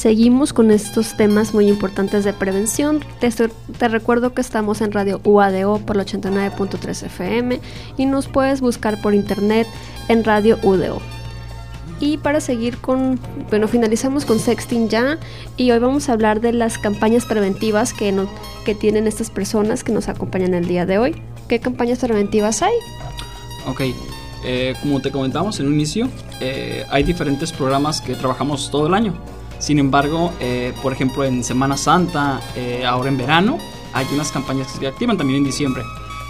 [0.06, 3.00] Seguimos con estos temas muy importantes de prevención.
[3.18, 7.60] Te, te, recuerdo que estamos en Radio UADO por el 89.3 FM
[7.96, 9.66] y nos puedes buscar por internet
[10.06, 11.02] en Radio UDO.
[11.98, 13.18] Y para seguir con,
[13.50, 15.18] bueno, finalizamos con sexting ya
[15.56, 18.30] y hoy vamos a hablar de las campañas preventivas que, no,
[18.64, 21.20] que tienen estas personas que nos acompañan el día de hoy.
[21.48, 22.74] ¿Qué campañas preventivas hay?
[23.66, 23.80] Ok,
[24.44, 26.08] eh, como te comentamos en un inicio,
[26.40, 29.35] eh, hay diferentes programas que trabajamos todo el año.
[29.58, 32.40] Sin embargo, eh, por ejemplo, en Semana Santa,
[32.86, 33.58] ahora en verano,
[33.92, 35.82] hay unas campañas que se activan también en diciembre.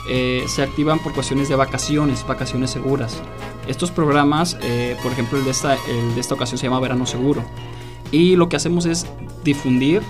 [0.08, 3.20] Eh, se activan por cuestiones de vacaciones, vacaciones seguras.
[3.66, 7.06] Estos programas, eh, por ejemplo, el de, esta, el de esta ocasión se llama Verano
[7.06, 7.42] Seguro.
[8.12, 9.06] Y lo que hacemos es
[9.42, 10.02] difundir,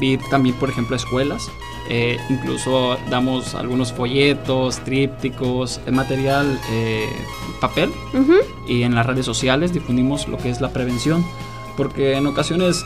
[0.00, 1.48] ir también, por ejemplo, a escuelas
[1.88, 7.06] Eh, incluso damos algunos folletos, trípticos, eh, material, eh,
[7.60, 7.92] papel.
[8.66, 11.24] Y en las redes sociales difundimos lo que es la prevención.
[11.76, 12.84] Porque en ocasiones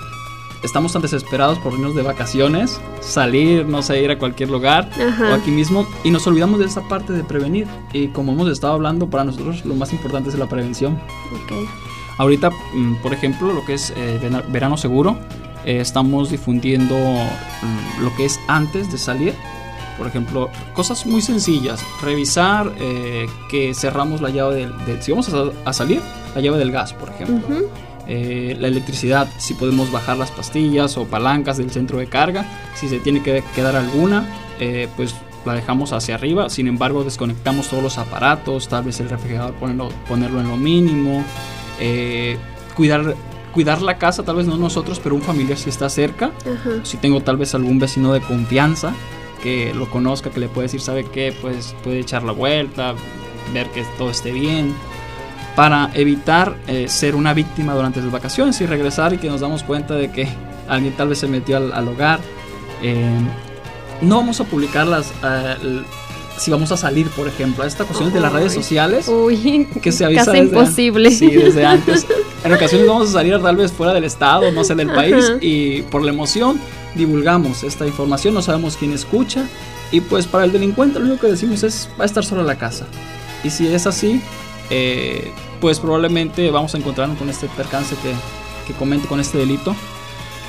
[0.63, 5.35] estamos tan desesperados por irnos de vacaciones, salir, no sé, ir a cualquier lugar o
[5.35, 7.67] aquí mismo y nos olvidamos de esa parte de prevenir.
[7.93, 10.99] Y como hemos estado hablando, para nosotros lo más importante es la prevención.
[12.19, 13.93] Ahorita, mm, por ejemplo, lo que es
[14.51, 15.17] verano seguro,
[15.65, 19.35] eh, estamos difundiendo mm, lo que es antes de salir.
[19.97, 21.85] Por ejemplo, cosas muy sencillas.
[22.03, 25.03] Revisar eh, que cerramos la llave del...
[25.03, 25.29] si vamos
[25.65, 26.01] a, salir,
[26.35, 27.69] la llave del gas, por ejemplo.
[28.09, 32.47] Eh, la electricidad, si podemos bajar las pastillas o palancas del centro de carga.
[32.75, 34.27] Si se tiene que quedar alguna,
[34.97, 36.49] pues la dejamos hacia arriba.
[36.49, 41.25] Sin embargo, desconectamos todos los aparatos, tal vez el refrigerador ponerlo, ponerlo en lo mínimo.
[42.75, 43.15] cuidar
[43.53, 46.31] cuidar la casa, tal vez no nosotros, pero un familiar si está cerca.
[46.85, 48.95] Si tengo tal vez algún vecino de confianza
[49.43, 51.35] que lo conozca, que le puede decir, ¿sabe qué?
[51.41, 52.95] Pues puede echar la vuelta,
[53.53, 54.75] ver que todo esté bien.
[55.59, 59.65] Para evitar eh, ser una víctima durante las vacaciones y regresar y que nos damos
[59.65, 60.29] cuenta de que
[60.69, 62.21] alguien tal vez se metió al, hogar.
[62.81, 63.11] Eh,
[64.01, 65.83] no vamos a publicar las, eh,
[66.37, 69.11] si vamos a salir, por ejemplo, a esta cuestión de las redes sociales,
[69.83, 71.11] que se avisa casi imposible.
[71.11, 72.07] Sí, desde antes.
[72.45, 75.83] En ocasiones vamos a salir tal vez fuera del estado, no sé, del país, y
[75.83, 76.61] por la emoción
[76.95, 79.45] divulgamos esta información, no sabemos quién escucha,
[79.91, 82.47] y pues para el delincuente lo único que decimos es va a estar solo en
[82.47, 82.87] la casa.
[83.43, 84.23] Y si es así,
[84.71, 88.13] eh, pues probablemente vamos a encontrarnos con este percance que,
[88.67, 89.75] que comento, con este delito.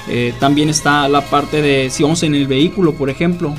[0.07, 3.53] Eh, también está la parte de si vamos en el vehículo, por ejemplo,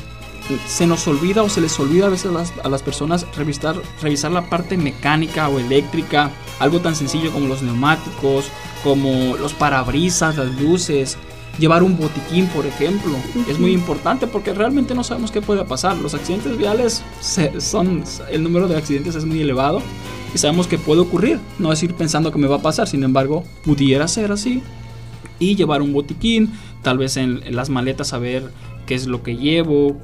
[0.66, 4.48] se nos olvida o se les olvida a veces a las, personas revisar, revisar la
[4.48, 8.46] parte mecánica o eléctrica, algo tan sencillo como los neumáticos,
[8.82, 11.18] como los parabrisas, las luces,
[11.58, 13.12] llevar un botiquín, por ejemplo,
[13.48, 15.96] es muy importante porque realmente no sabemos qué puede pasar.
[15.98, 17.04] Los accidentes viales
[17.58, 19.82] son, el número de accidentes es muy elevado
[20.34, 21.38] y sabemos que puede ocurrir.
[21.58, 24.62] No es ir pensando que me va a pasar, sin embargo, pudiera ser así.
[25.38, 28.50] Y llevar un botiquín, tal vez en, en las maletas saber
[28.86, 29.96] qué es lo que llevo,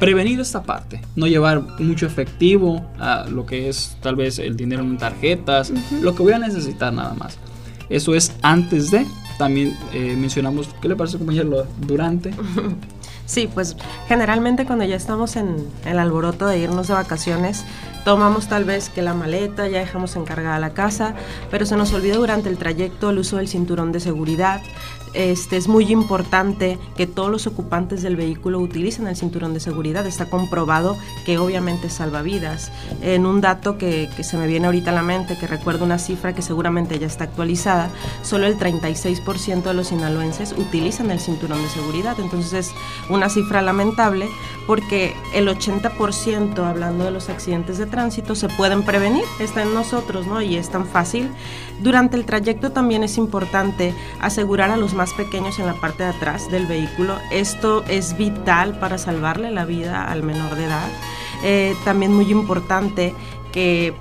[0.00, 4.82] prevenir esta parte, no llevar mucho efectivo a lo que es tal vez el dinero
[4.82, 7.38] en tarjetas, lo que voy a necesitar nada más.
[7.90, 9.06] Eso es antes de,
[9.38, 11.66] también eh, mencionamos, ¿qué le parece compañero?
[11.86, 12.32] Durante.
[13.26, 13.76] Sí, pues
[14.08, 17.64] generalmente cuando ya estamos en el alboroto de irnos de vacaciones,
[18.04, 21.14] tomamos tal vez que la maleta, ya dejamos encargada la casa,
[21.50, 24.62] pero se nos olvida durante el trayecto el uso del cinturón de seguridad,
[25.12, 30.06] este, es muy importante que todos los ocupantes del vehículo utilicen el cinturón de seguridad.
[30.06, 32.70] Está comprobado que obviamente salva vidas.
[33.02, 36.34] En un dato que, se me viene ahorita a la mente, que recuerdo una cifra
[36.34, 37.90] que seguramente ya está actualizada,
[38.22, 42.16] solo el 36% de los sinaloenses utilizan el cinturón de seguridad.
[42.20, 42.74] Entonces es
[43.08, 44.28] una cifra lamentable
[44.66, 49.24] porque el 80%, hablando de los accidentes de tránsito, se pueden prevenir.
[49.40, 50.40] Está en nosotros, ¿no?
[50.40, 51.30] Y es tan fácil.
[51.80, 56.10] Durante el trayecto también es importante asegurar a los más pequeños en la parte de
[56.10, 57.18] atrás del vehículo.
[57.30, 60.88] Esto es vital para salvarle la vida al menor de edad.
[61.42, 63.14] Eh, también muy importante
[63.52, 63.94] que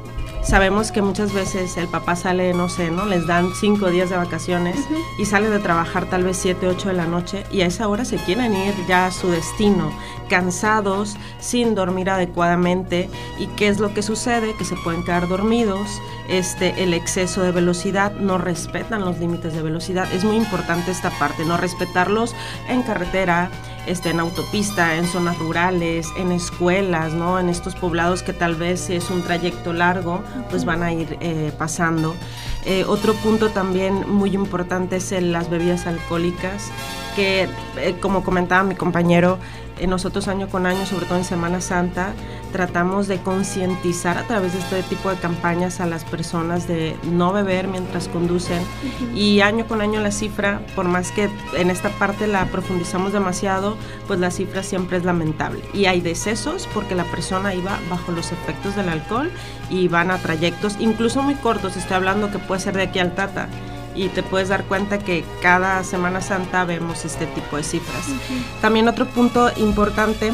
[0.43, 3.05] sabemos que muchas veces el papá sale, no sé, ¿no?
[3.05, 4.77] Les dan cinco días de vacaciones
[5.17, 8.05] y sale de trabajar tal vez siete, ocho de la noche y a esa hora
[8.05, 9.91] se quieren ir ya a su destino,
[10.29, 13.09] cansados, sin dormir adecuadamente.
[13.37, 14.55] ¿Y qué es lo que sucede?
[14.57, 19.61] Que se pueden quedar dormidos, este, el exceso de velocidad, no respetan los límites de
[19.61, 20.11] velocidad.
[20.13, 22.35] Es muy importante esta parte, no respetarlos
[22.69, 23.49] en carretera,
[23.87, 27.39] este, en autopista, en zonas rurales, en escuelas, ¿no?
[27.39, 31.17] En estos poblados que tal vez si es un trayecto largo, pues van a ir
[31.19, 32.15] eh, pasando.
[32.65, 36.69] Eh, otro punto también muy importante es las bebidas alcohólicas,
[37.15, 39.39] que eh, como comentaba mi compañero,
[39.87, 42.13] nosotros año con año, sobre todo en Semana Santa,
[42.51, 47.31] tratamos de concientizar a través de este tipo de campañas a las personas de no
[47.31, 48.63] beber mientras conducen.
[49.15, 53.77] Y año con año la cifra, por más que en esta parte la profundizamos demasiado,
[54.07, 55.61] pues la cifra siempre es lamentable.
[55.73, 59.31] Y hay decesos porque la persona iba bajo los efectos del alcohol
[59.69, 63.13] y van a trayectos incluso muy cortos, estoy hablando que puede ser de aquí al
[63.15, 63.47] Tata
[63.99, 68.05] y te puedes dar cuenta que cada Semana Santa vemos este tipo de cifras.
[68.61, 70.31] También otro punto importante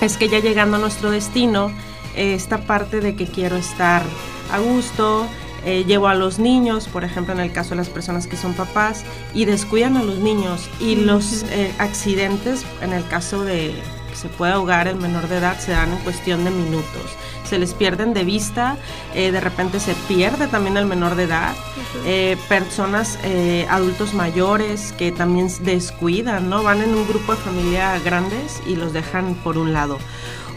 [0.00, 1.72] es que ya llegando a nuestro destino,
[2.16, 4.02] esta parte de que quiero estar
[4.50, 5.26] a gusto,
[5.64, 8.52] eh, llevo a los niños, por ejemplo en el caso de las personas que son
[8.54, 13.72] papás, y descuidan a los niños y los eh, accidentes, en el caso de
[14.10, 17.16] que se puede ahogar el menor de edad, se dan en cuestión de minutos
[17.52, 18.78] se les pierden de vista,
[19.14, 21.54] eh, de repente se pierde también el menor de edad,
[22.06, 26.62] eh, personas, eh, adultos mayores que también descuidan, ¿no?
[26.62, 29.98] Van en un grupo de familia grandes y los dejan por un lado.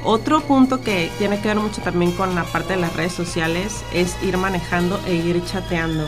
[0.05, 3.83] Otro punto que tiene que ver mucho también con la parte de las redes sociales
[3.93, 6.07] es ir manejando e ir chateando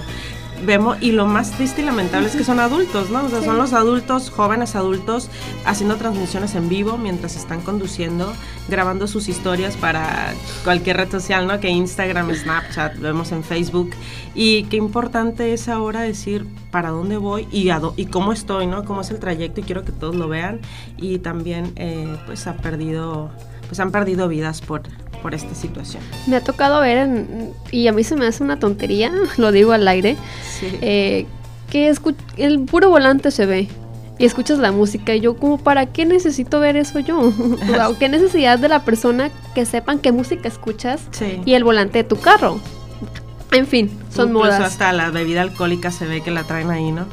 [0.66, 3.26] vemos, y lo más triste y lamentable es que son adultos, ¿no?
[3.26, 5.30] O sea, son los adultos, jóvenes adultos,
[5.66, 8.34] haciendo transmisiones en vivo mientras están conduciendo,
[8.68, 10.34] grabando sus historias para
[10.64, 11.60] cualquier red social, ¿no?
[11.60, 13.92] Que Instagram, Snapchat, vemos en Facebook.
[14.36, 18.86] Y qué importante es ahora decir para dónde voy y, y cómo estoy, ¿no?
[18.86, 20.60] Cómo es el trayecto y quiero que todos lo vean.
[20.98, 23.32] Y también, eh, pues, ha perdido,
[23.68, 24.84] pues han perdido vidas por,
[25.28, 26.02] por esta situación.
[26.26, 27.26] Me ha tocado ver,
[27.70, 30.16] y a mí se me hace una tontería, lo digo al aire,
[30.82, 31.26] eh,
[31.70, 31.94] que
[32.38, 33.68] el puro volante se ve
[34.18, 37.34] y escuchas la música y yo como para qué necesito ver eso yo
[38.00, 41.02] qué necesidad de la persona que sepan qué música escuchas
[41.46, 42.58] y el volante de tu carro.
[43.52, 44.62] En fin son Incluso modas.
[44.62, 47.06] hasta la bebida alcohólica se ve que la traen ahí no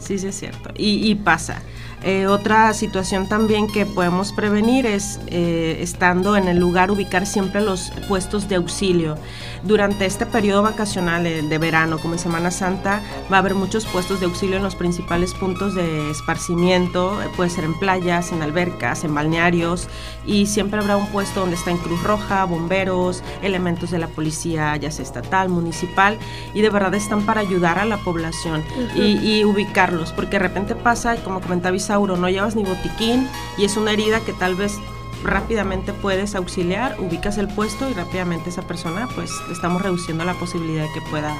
[0.00, 0.70] sí sí es cierto.
[0.76, 1.62] Y, y pasa
[2.04, 7.60] eh, otra situación también que podemos prevenir es, eh, estando en el lugar, ubicar siempre
[7.60, 9.16] los puestos de auxilio.
[9.62, 13.00] Durante este periodo vacacional eh, de verano, como en Semana Santa,
[13.32, 17.64] va a haber muchos puestos de auxilio en los principales puntos de esparcimiento, puede ser
[17.64, 19.88] en playas, en albercas, en balnearios,
[20.26, 24.76] y siempre habrá un puesto donde está en Cruz Roja, bomberos, elementos de la policía,
[24.76, 26.18] ya sea estatal, municipal,
[26.52, 28.64] y de verdad están para ayudar a la población
[28.96, 33.28] y, y, ubicarlos, porque de repente pasa, como comentaba Isa, no llevas ni botiquín
[33.58, 34.78] y es una herida que tal vez
[35.24, 40.82] rápidamente puedes auxiliar, ubicas el puesto y rápidamente esa persona pues estamos reduciendo la posibilidad
[40.82, 41.36] de que pueda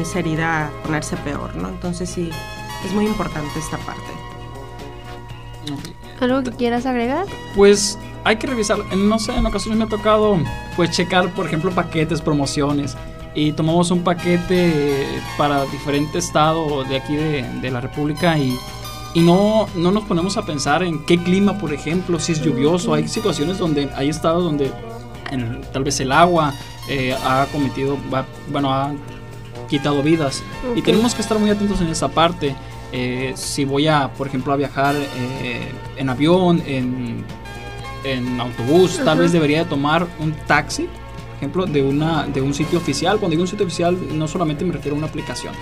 [0.00, 1.68] esa herida ponerse peor, ¿no?
[1.68, 2.30] Entonces sí,
[2.84, 4.02] es muy importante esta parte.
[6.20, 7.26] ¿Algo que quieras agregar?
[7.54, 10.38] Pues hay que revisar, no sé, en ocasiones me ha tocado
[10.76, 12.96] pues checar, por ejemplo, paquetes, promociones
[13.34, 15.06] y tomamos un paquete
[15.36, 18.56] para diferente estado de aquí de, de la República y
[19.14, 22.94] y no, no nos ponemos a pensar en qué clima, por ejemplo, si es lluvioso.
[22.94, 24.72] Hay situaciones donde hay estados donde
[25.72, 26.52] tal vez el agua
[26.88, 27.96] eh, ha cometido,
[28.50, 28.92] bueno, ha
[29.68, 30.42] quitado vidas.
[30.74, 32.56] Y tenemos que estar muy atentos en esa parte.
[32.92, 37.24] Eh, si voy a, por ejemplo, a viajar eh, en avión, en,
[38.04, 40.88] en autobús, tal vez debería tomar un taxi
[41.44, 43.18] ejemplo, de, una, de un sitio oficial.
[43.18, 45.54] Cuando digo un sitio oficial, no solamente me refiero a una aplicación.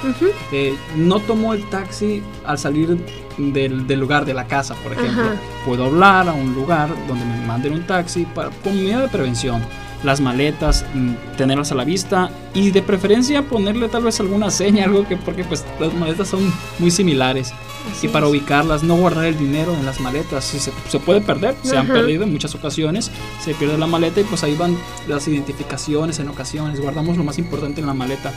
[0.53, 2.99] Eh, no tomo el taxi al salir
[3.37, 5.25] del, del, lugar de la casa, por ejemplo.
[5.67, 9.63] Puedo hablar a un lugar donde me manden un taxi para, con medida de prevención
[10.03, 14.85] las maletas, mm, tenerlas a la vista y de preferencia ponerle tal vez alguna seña,
[14.85, 17.53] algo que porque pues las maletas son muy similares.
[18.01, 21.57] y para ubicarlas, no guardar el dinero en las maletas, si se, se puede perder,
[21.63, 23.11] se han perdido en muchas ocasiones,
[23.45, 24.77] se pierde la maleta y pues ahí van
[25.09, 28.33] las identificaciones en ocasiones, guardamos lo más importante en la maleta,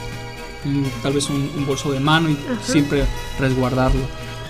[0.64, 3.06] mm, tal vez un, bolso de mano y siempre
[3.40, 4.02] resguardarlo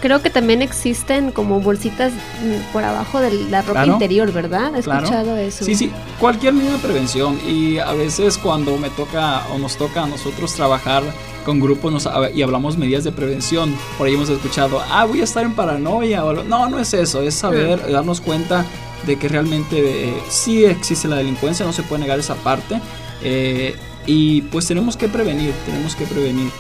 [0.02, 4.76] creo que también existen como bolsitas mm, por abajo de la ropa interior, ¿verdad?
[4.76, 5.66] He escuchado eso.
[5.66, 7.40] Sí, sí, cualquier medida de prevención.
[7.48, 11.04] Y a veces cuando me toca o nos toca a nosotros trabajar
[11.46, 15.44] con grupos y hablamos medidas de prevención, por ahí hemos escuchado, ah, voy a estar
[15.44, 16.26] en paranoia.
[16.26, 17.92] O, no, no es eso, es saber, mm.
[17.92, 18.66] darnos cuenta
[19.06, 22.80] de que realmente eh, sí existe la delincuencia, no se puede negar esa parte.
[23.24, 23.76] Eh,
[24.08, 26.52] y pues tenemos que prevenir, tenemos que prevenir.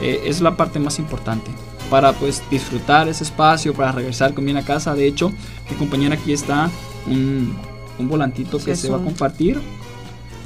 [0.00, 1.50] Eh, es la parte más importante
[1.90, 4.94] para pues disfrutar ese espacio, para regresar con bien a casa.
[4.94, 5.30] De hecho,
[5.70, 6.70] mi compañera aquí está
[7.06, 7.56] un,
[7.98, 9.60] un volantito que se va a compartir.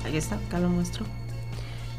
[0.05, 1.05] Ahí está, acá lo muestro.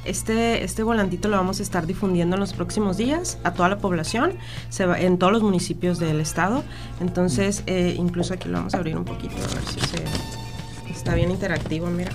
[0.03, 3.77] Este, este volantito lo vamos a estar difundiendo en los próximos días a toda la
[3.77, 4.33] población,
[4.69, 6.63] se va, en todos los municipios del estado.
[6.99, 11.13] Entonces, eh, incluso aquí lo vamos a abrir un poquito, a ver si se, está
[11.13, 11.87] bien interactivo.
[11.87, 12.11] Mira,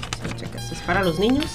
[0.73, 1.47] es para los niños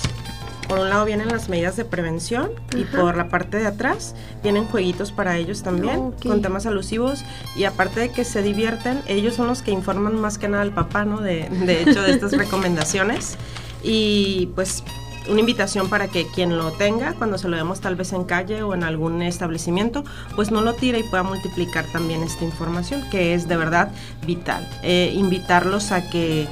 [0.72, 4.64] por un lado vienen las medidas de prevención y por la parte de atrás vienen
[4.64, 7.26] jueguitos para ellos también, con temas alusivos.
[7.58, 10.72] Y aparte de que se divierten, ellos son los que informan más que nada al
[10.72, 11.20] papá, ¿no?
[11.20, 13.36] De, de hecho, de estas recomendaciones.
[13.84, 14.82] Y pues
[15.30, 18.64] una invitación para que quien lo tenga, cuando se lo demos tal vez en calle
[18.64, 20.06] o en algún establecimiento,
[20.38, 23.92] pues no lo tire y pueda multiplicar también esta información, que es de verdad
[24.26, 24.66] vital.
[24.84, 26.48] Eh, invitarlos a que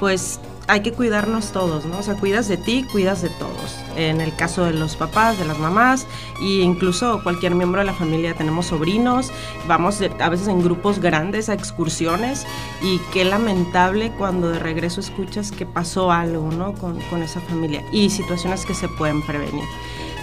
[0.00, 0.40] pues
[0.70, 1.98] hay que cuidarnos todos, ¿no?
[1.98, 3.76] O sea, cuidas de ti, cuidas de todos.
[3.96, 6.06] En el caso de los papás, de las mamás
[6.40, 9.32] e incluso cualquier miembro de la familia, tenemos sobrinos,
[9.66, 12.46] vamos a veces en grupos grandes a excursiones
[12.82, 16.74] y qué lamentable cuando de regreso escuchas que pasó algo, ¿no?
[16.74, 19.64] Con, con esa familia y situaciones que se pueden prevenir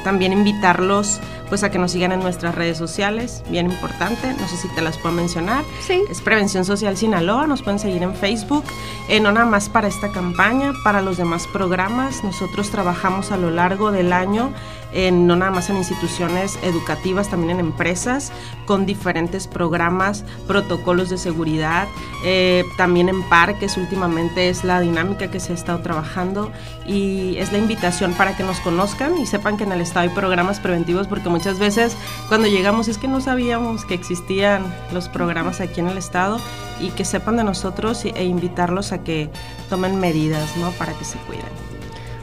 [0.07, 1.19] también invitarlos
[1.49, 4.81] pues a que nos sigan en nuestras redes sociales, bien importante, no sé si te
[4.81, 5.63] las puedo mencionar.
[5.81, 6.03] Sí.
[6.09, 8.63] Es Prevención Social Sinaloa, nos pueden seguir en Facebook,
[9.09, 12.23] eh, no nada más para esta campaña, para los demás programas.
[12.23, 14.51] Nosotros trabajamos a lo largo del año
[15.11, 18.31] no nada más en instituciones educativas, también en empresas,
[18.65, 21.87] con diferentes programas, protocolos de seguridad,
[22.25, 26.51] eh, también en parques últimamente es la dinámica que se ha estado trabajando
[26.87, 30.15] y es la invitación para que nos conozcan y sepan que en el Estado hay
[30.15, 31.95] programas preventivos porque muchas veces
[32.29, 36.39] cuando llegamos es que no sabíamos que existían los programas aquí en el Estado
[36.79, 39.29] y que sepan de nosotros e invitarlos a que
[39.69, 40.71] tomen medidas ¿no?
[40.71, 41.45] para que se cuiden.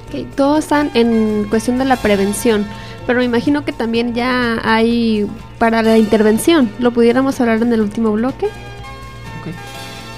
[0.08, 2.66] Okay, todos están en cuestión de la prevención,
[3.06, 5.28] pero me imagino que también ya hay
[5.60, 6.72] para la intervención.
[6.80, 8.46] ¿Lo pudiéramos hablar en el último bloque?
[8.46, 9.54] Ok.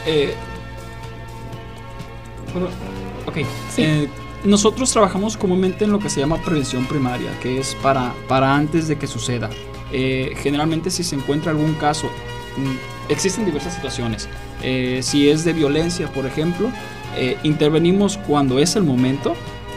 [0.06, 0.34] Eh,
[3.26, 3.36] ok.
[3.76, 4.08] Eh,
[4.46, 8.88] nosotros trabajamos comúnmente en lo que se llama prevención primaria, que es para, para antes
[8.88, 9.50] de que suceda.
[9.92, 12.06] Eh, generalmente si se encuentra algún caso,
[12.56, 14.28] mm, existen diversas situaciones.
[15.02, 16.70] si es de violencia, por ejemplo,
[17.44, 19.36] intervenimos cuando es el momento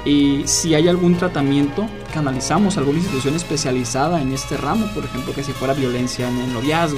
[0.10, 5.34] y si hay algún tratamiento, canalizamos a alguna institución especializada en este ramo, por ejemplo,
[5.34, 6.98] que si fuera violencia en el noviazgo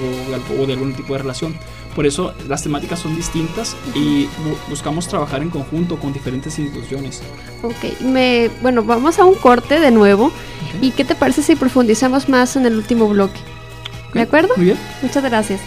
[0.59, 1.55] o de algún tipo de relación.
[1.93, 4.29] Por eso las temáticas son distintas y
[4.69, 7.21] buscamos trabajar en conjunto con diferentes instituciones.
[7.63, 10.31] Ok, me, bueno, vamos a un corte de nuevo.
[10.79, 13.41] ¿Y qué te parece si profundizamos más en el último bloque?
[14.13, 14.53] ¿De acuerdo?
[14.55, 14.77] Muy bien.
[15.01, 15.59] Muchas gracias.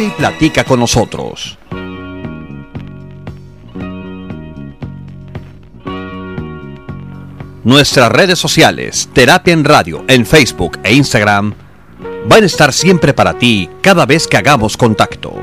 [0.00, 1.58] Y platica con nosotros.
[7.62, 11.54] Nuestras redes sociales, Terapia en Radio, en Facebook e Instagram,
[12.26, 15.34] van a estar siempre para ti cada vez que hagamos contacto.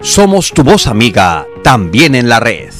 [0.00, 2.72] Somos tu voz amiga también en la red.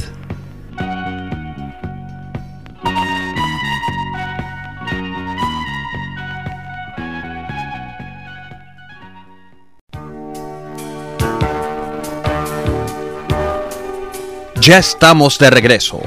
[14.67, 16.01] Ya estamos de regreso.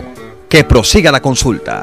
[0.49, 1.81] Que prosiga la consulta.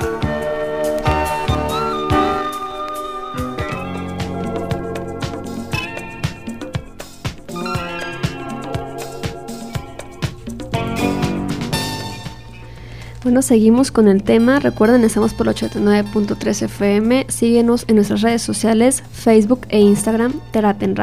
[13.23, 14.61] Bueno, seguimos con el tema.
[14.61, 17.25] Recuerden, estamos por 89.3 FM.
[17.31, 20.95] Síguenos en nuestras redes sociales, Facebook e Instagram, Terapia en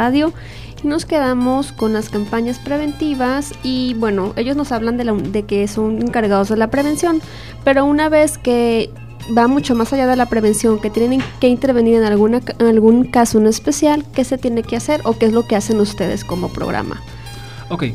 [0.84, 6.02] Nos quedamos con las campañas preventivas y bueno, ellos nos hablan de, de que son
[6.02, 7.22] encargados de la prevención,
[7.64, 8.90] pero una vez que
[9.36, 13.38] va mucho más allá de la prevención, que tienen que intervenir en, alguna, algún caso
[13.38, 16.50] en especial, ¿qué se tiene que hacer o qué es lo que hacen ustedes como
[16.50, 17.02] programa?
[17.70, 17.86] Ok,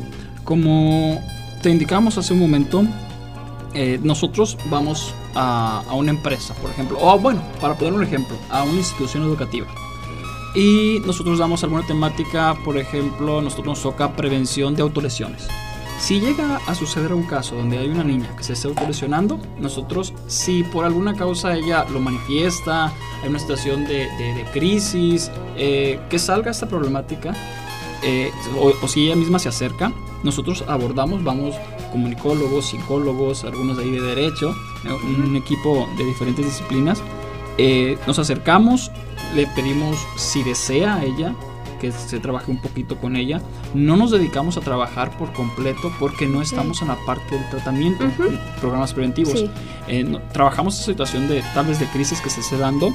[0.43, 1.21] como
[1.61, 2.83] te indicamos hace un momento,
[3.75, 8.35] eh, nosotros vamos a, a, una empresa, por ejemplo, o bueno, para poner un ejemplo,
[8.49, 9.67] a una institución educativa
[10.55, 15.47] y nosotros damos alguna temática, por ejemplo, nosotros nos toca prevención de autolesiones.
[15.99, 20.13] Si llega a suceder un caso donde hay una niña que se esté autolesionando, nosotros,
[20.27, 26.17] si por alguna causa ella lo manifiesta, hay una situación de, de, crisis, eh, que
[26.17, 27.33] salga esta problemática,
[28.01, 29.91] eh, o, si ella misma se acerca,
[30.23, 31.55] nosotros abordamos, vamos
[31.91, 37.03] comunicólogos, psicólogos, algunos de ahí de derecho, eh, un equipo de diferentes disciplinas,
[38.07, 38.91] nos acercamos,
[39.35, 41.33] le pedimos si desea ella
[41.79, 43.41] que se trabaje un poquito con ella.
[43.73, 48.05] No nos dedicamos a trabajar por completo porque no estamos en la parte del tratamiento,
[48.59, 49.45] programas preventivos.
[49.87, 52.93] Eh, trabajamos esa situación de tal vez de crisis que se esté dando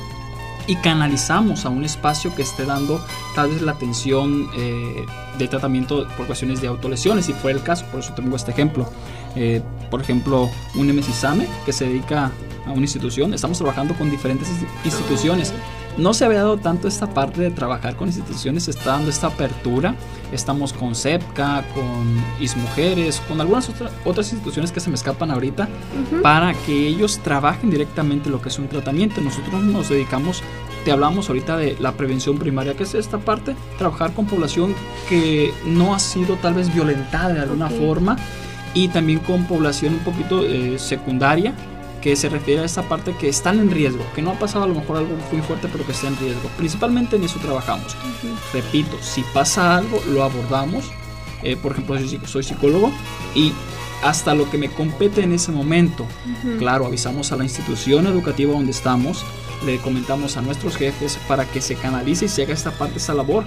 [0.66, 3.04] y canalizamos a un espacio que esté dando
[3.34, 5.04] tal vez la atención eh,
[5.38, 8.88] de tratamiento por cuestiones de autolesiones, si fue el caso, por eso tengo este ejemplo.
[9.36, 12.30] Eh, por ejemplo, un MSISAME que se dedica
[12.66, 14.48] a una institución, estamos trabajando con diferentes
[14.84, 15.52] instituciones
[15.96, 19.28] no se había dado tanto esta parte de trabajar con instituciones, se está dando esta
[19.28, 19.94] apertura.
[20.32, 23.70] Estamos con CEPCA, con ISMujeres, con algunas
[24.04, 25.68] otras instituciones que se me escapan ahorita,
[26.22, 29.20] para que ellos trabajen directamente lo que es un tratamiento.
[29.20, 30.42] Nosotros nos dedicamos,
[30.84, 34.74] te hablamos ahorita de la prevención primaria, que es esta parte, trabajar con población
[35.08, 38.16] que no ha sido tal vez violentada de alguna forma
[38.72, 41.54] y también con población un poquito eh, secundaria
[42.04, 44.66] que se refiere a esta parte que están en riesgo, que no ha pasado a
[44.66, 46.50] lo mejor algo muy fuerte, pero que está en riesgo.
[46.58, 47.96] Principalmente en eso trabajamos.
[48.52, 50.84] Repito, si pasa algo, lo abordamos.
[51.42, 52.92] Eh, por ejemplo, yo soy psicólogo
[53.34, 53.54] y
[54.02, 56.06] hasta lo que me compete en ese momento.
[56.58, 59.24] Claro, avisamos a la institución educativa donde estamos,
[59.64, 63.14] le comentamos a nuestros jefes para que se canalice y se haga esta parte, esta
[63.14, 63.44] labor.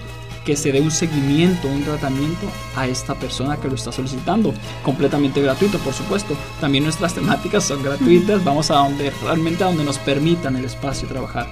[0.47, 5.41] Que se dé un seguimiento, un tratamiento a esta persona que lo está solicitando, completamente
[5.41, 6.37] gratuito, por supuesto.
[6.61, 11.05] También nuestras temáticas son gratuitas, vamos a donde realmente a donde nos permitan el espacio
[11.05, 11.47] trabajar.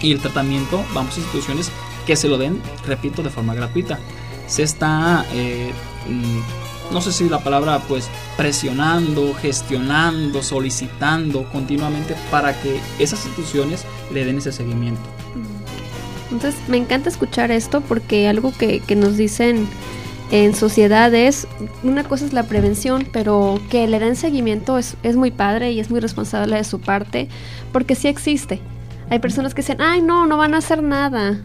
[0.00, 1.70] Y el tratamiento, vamos a instituciones
[2.06, 3.98] que se lo den, repito, de forma gratuita.
[4.46, 5.70] Se está eh,
[6.08, 8.08] mm, no sé si la palabra, pues
[8.38, 15.21] presionando, gestionando, solicitando continuamente para que esas instituciones le den ese seguimiento.
[16.32, 19.68] Entonces, me encanta escuchar esto porque algo que, que nos dicen
[20.32, 21.46] en sociedades,
[21.82, 25.80] una cosa es la prevención, pero que le den seguimiento es, es muy padre y
[25.80, 27.28] es muy responsable de su parte,
[27.70, 28.60] porque sí existe.
[29.10, 31.38] Hay personas que dicen, ay, no, no van a hacer nada.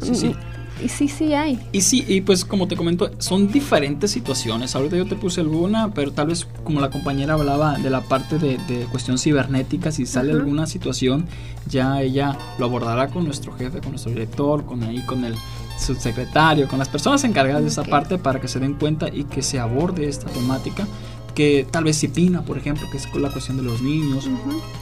[0.00, 0.36] Sí, sí.
[0.84, 1.58] Y sí, sí hay.
[1.72, 4.76] Y sí, y pues como te comento, son diferentes situaciones.
[4.76, 8.38] Ahorita yo te puse alguna, pero tal vez como la compañera hablaba de la parte
[8.38, 8.58] de,
[8.90, 11.26] cuestión cibernética, si sale alguna situación,
[11.66, 15.34] ya ella lo abordará con nuestro jefe, con nuestro director, con ahí, con el
[15.78, 19.40] subsecretario, con las personas encargadas de esa parte para que se den cuenta y que
[19.40, 20.86] se aborde esta temática
[21.34, 24.28] que tal vez CIPINA, por ejemplo, que es con la cuestión de los niños,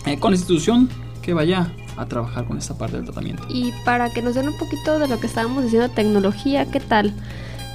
[0.04, 0.90] eh, con la institución
[1.22, 3.44] que vaya a trabajar con esta parte del tratamiento.
[3.48, 6.80] Y para que nos den un poquito de lo que estábamos diciendo de tecnología, ¿qué
[6.80, 7.12] tal?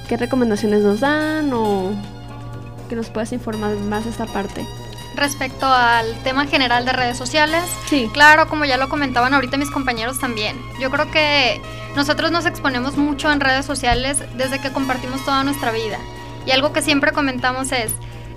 [0.08, 1.90] ¿Qué recomendaciones nos dan o
[2.88, 4.66] que nos puedas informar más de esta parte?
[5.16, 8.08] Respecto al tema general de redes sociales, sí.
[8.12, 11.60] claro, como ya lo comentaban ahorita mis compañeros también, yo creo que
[11.96, 15.98] nosotros nos exponemos mucho en redes sociales desde que compartimos toda nuestra vida.
[16.46, 17.92] Y algo que siempre comentamos es,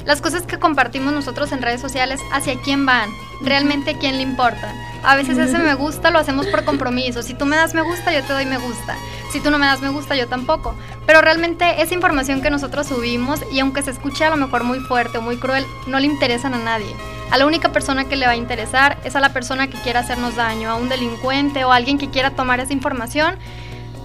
[0.05, 3.09] las cosas que compartimos nosotros en redes sociales, ¿hacia quién van?
[3.41, 4.73] ¿Realmente a quién le importa?
[5.03, 7.23] A veces ese me gusta lo hacemos por compromiso.
[7.23, 8.95] Si tú me das me gusta, yo te doy me gusta.
[9.31, 10.75] Si tú no me das me gusta, yo tampoco.
[11.05, 14.79] Pero realmente esa información que nosotros subimos, y aunque se escuche a lo mejor muy
[14.79, 16.93] fuerte o muy cruel, no le interesan a nadie.
[17.31, 20.01] A la única persona que le va a interesar es a la persona que quiera
[20.01, 23.37] hacernos daño, a un delincuente o a alguien que quiera tomar esa información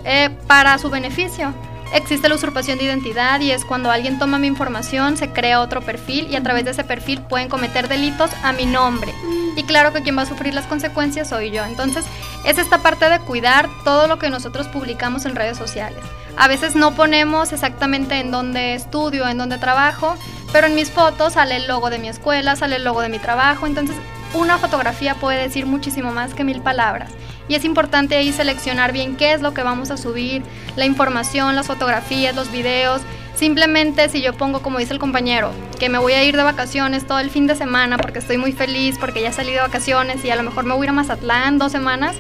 [0.04, 1.52] eh, para su beneficio.
[1.92, 5.80] Existe la usurpación de identidad y es cuando alguien toma mi información, se crea otro
[5.80, 9.14] perfil y a través de ese perfil pueden cometer delitos a mi nombre.
[9.56, 11.64] Y claro que quien va a sufrir las consecuencias soy yo.
[11.64, 12.04] Entonces
[12.44, 15.98] es esta parte de cuidar todo lo que nosotros publicamos en redes sociales.
[16.36, 20.16] A veces no ponemos exactamente en dónde estudio, en dónde trabajo,
[20.52, 23.18] pero en mis fotos sale el logo de mi escuela, sale el logo de mi
[23.18, 23.66] trabajo.
[23.66, 23.96] Entonces
[24.36, 27.10] una fotografía puede decir muchísimo más que mil palabras.
[27.48, 30.42] Y es importante ahí seleccionar bien qué es lo que vamos a subir,
[30.76, 33.02] la información, las fotografías, los videos.
[33.34, 37.06] Simplemente si yo pongo, como dice el compañero, que me voy a ir de vacaciones
[37.06, 40.30] todo el fin de semana porque estoy muy feliz, porque ya salí de vacaciones y
[40.30, 42.16] a lo mejor me voy a ir a Mazatlán dos semanas,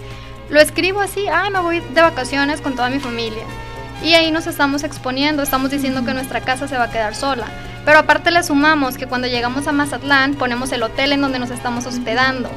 [0.50, 3.44] lo escribo así, ah, me voy de vacaciones con toda mi familia.
[4.02, 7.46] Y ahí nos estamos exponiendo, estamos diciendo que nuestra casa se va a quedar sola.
[7.86, 11.52] Pero aparte le sumamos que cuando llegamos a Mazatlán ponemos el hotel en donde nos
[11.52, 12.50] estamos hospedando.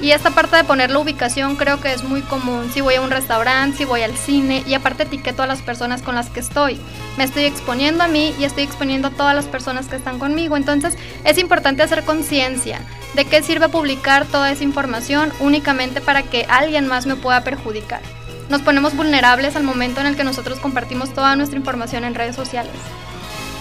[0.00, 2.70] Y esta parte de poner la ubicación creo que es muy común.
[2.72, 6.02] Si voy a un restaurante, si voy al cine y aparte etiqueto a las personas
[6.02, 6.78] con las que estoy.
[7.18, 10.56] Me estoy exponiendo a mí y estoy exponiendo a todas las personas que están conmigo.
[10.56, 12.80] Entonces es importante hacer conciencia
[13.14, 18.02] de qué sirve publicar toda esa información únicamente para que alguien más me pueda perjudicar.
[18.50, 22.36] Nos ponemos vulnerables al momento en el que nosotros compartimos toda nuestra información en redes
[22.36, 22.70] sociales.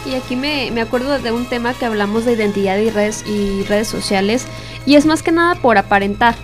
[0.05, 3.63] Y aquí me, me, acuerdo de un tema que hablamos de identidad y redes, y
[3.63, 4.45] redes sociales.
[4.85, 6.35] Y es más que nada por aparentar.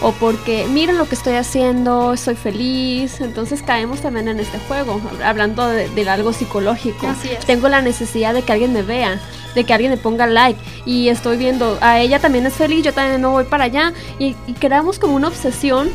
[0.00, 3.20] O porque miren lo que estoy haciendo, estoy feliz.
[3.20, 5.00] Entonces caemos también en este juego.
[5.24, 7.06] Hablando de, algo psicológico.
[7.46, 9.20] Tengo la necesidad de que alguien me vea.
[9.54, 10.60] De que alguien me ponga like.
[10.84, 13.92] Y estoy viendo, a ella también es feliz, yo también no voy para allá.
[14.18, 15.90] Y, y creamos como una obsesión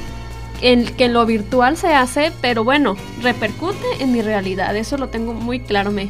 [0.61, 4.75] en que lo virtual se hace, pero bueno, repercute en mi realidad.
[4.75, 6.09] Eso lo tengo muy claro, me,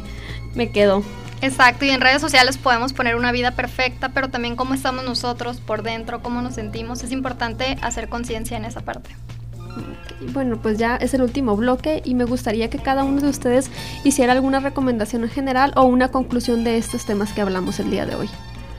[0.54, 1.02] me quedo.
[1.42, 5.58] Exacto, y en redes sociales podemos poner una vida perfecta, pero también cómo estamos nosotros
[5.58, 7.02] por dentro, cómo nos sentimos.
[7.02, 9.10] Es importante hacer conciencia en esa parte.
[10.32, 13.70] Bueno, pues ya es el último bloque y me gustaría que cada uno de ustedes
[14.04, 18.04] hiciera alguna recomendación en general o una conclusión de estos temas que hablamos el día
[18.04, 18.28] de hoy.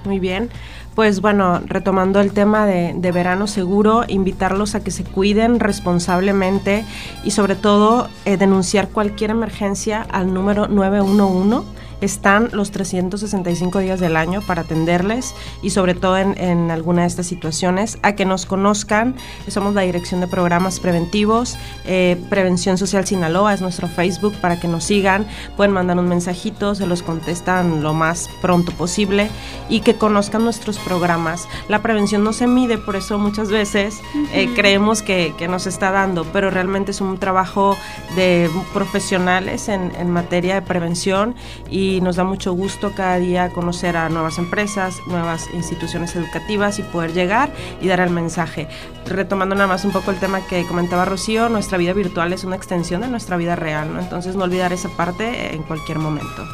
[0.06, 0.50] Muy bien,
[0.96, 6.86] pues bueno, retomando el tema de, verano seguro, invitarlos a que se cuiden responsablemente
[7.24, 11.68] y sobre todo eh, denunciar cualquier emergencia al número 911
[12.02, 17.28] están los 365 días del año para atenderles y sobre todo en, alguna de estas
[17.28, 19.16] situaciones, a que nos conozcan.
[19.48, 24.68] Somos la Dirección de Programas Preventivos, eh, Prevención Social Sinaloa es nuestro Facebook para que
[24.68, 29.30] nos sigan, pueden mandar un mensajito, se los contestan lo más pronto posible
[29.70, 31.48] y que conozcan nuestros programas.
[31.70, 34.00] La prevención no se mide, por eso muchas veces
[34.34, 37.78] eh, creemos que, que, nos está dando, pero realmente es un trabajo
[38.16, 41.36] de profesionales en, en materia de prevención
[41.70, 46.80] y y nos da mucho gusto cada día conocer a nuevas empresas, nuevas instituciones educativas
[46.80, 48.68] y poder llegar y dar el mensaje.
[49.06, 52.56] Retomando nada más un poco el tema que comentaba Rocío, nuestra vida virtual es una
[52.56, 54.00] extensión de nuestra vida real, ¿no?
[54.00, 56.46] Entonces no olvidar esa parte en cualquier momento.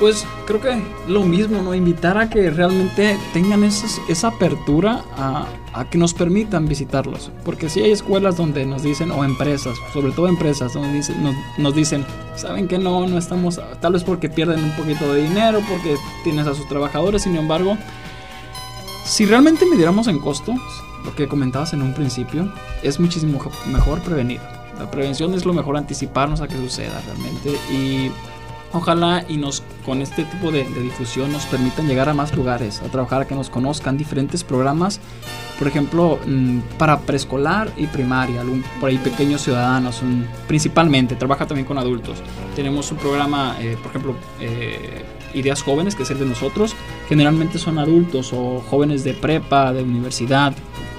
[0.00, 1.74] Pues creo que lo mismo, ¿no?
[1.74, 5.46] Invitar a que realmente tengan esa apertura a,
[5.90, 7.30] que nos permitan visitarlos.
[7.44, 11.34] Porque si hay escuelas donde nos dicen, o empresas, sobre todo empresas, donde dicen, nos,
[11.58, 15.60] nos, dicen, saben que no, no estamos, tal vez porque pierden un poquito de dinero,
[15.68, 17.76] porque tienes a sus trabajadores, sin embargo,
[19.04, 20.58] si realmente midiéramos en costos,
[21.04, 22.50] lo que comentabas en un principio,
[22.82, 23.38] es muchísimo
[23.70, 24.40] mejor prevenir.
[24.78, 28.10] La prevención es lo mejor anticiparnos a que suceda realmente y
[28.72, 32.84] Ojalá y nos con este tipo de, difusión nos permitan llegar a más lugares, a
[32.84, 35.00] trabajar, a que nos conozcan diferentes programas,
[35.58, 38.42] por ejemplo, mm, para preescolar y primaria,
[38.78, 40.02] por ahí pequeños ciudadanos,
[40.46, 42.18] principalmente, trabaja también con adultos.
[42.54, 45.04] Tenemos un programa, eh, por ejemplo, eh,
[45.34, 46.76] Ideas Jóvenes, que es el de nosotros,
[47.08, 50.54] generalmente son adultos o jóvenes de prepa, de universidad,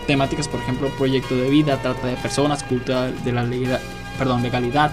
[0.07, 3.79] temáticas, por ejemplo, proyecto de vida, trata de personas, cultura de la legalidad,
[4.17, 4.91] perdón, legalidad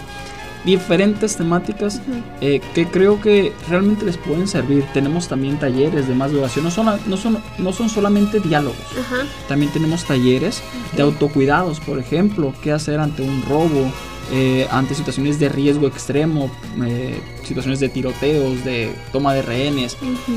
[0.69, 2.03] diferentes temáticas
[2.43, 4.85] eh, que creo que realmente les pueden servir.
[4.93, 8.77] Tenemos también talleres de más duración, no son, no son, no son solamente diálogos,
[9.49, 10.63] también tenemos talleres
[10.95, 13.91] de autocuidados, por ejemplo, qué hacer ante un robo,
[14.31, 16.51] eh, ante situaciones de riesgo extremo,
[16.85, 19.97] eh, situaciones de tiroteos, de toma de rehenes.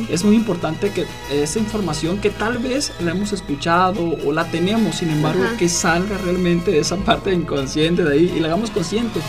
[0.09, 4.95] Es muy importante que esa información que tal vez la hemos escuchado o la tenemos,
[4.95, 9.19] sin embargo, que salga realmente de esa parte inconsciente de ahí y la hagamos consciente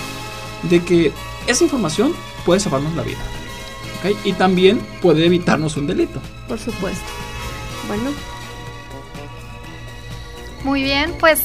[0.64, 1.12] de que
[1.46, 3.18] esa información puede salvarnos la vida.
[4.24, 6.20] Y también puede evitarnos un delito.
[6.48, 7.04] Por supuesto.
[7.86, 8.10] Bueno.
[10.64, 11.42] Muy bien, pues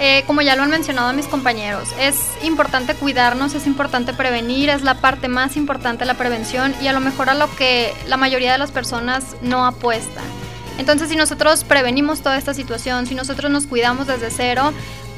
[0.00, 4.82] eh, como ya lo han mencionado mis compañeros, es importante cuidarnos, es importante prevenir, es
[4.82, 8.52] la parte más importante la prevención y a lo mejor a lo que la mayoría
[8.52, 10.24] de las personas no apuestan.
[10.78, 14.72] Entonces, si nosotros prevenimos toda esta situación, si nosotros nos cuidamos desde cero,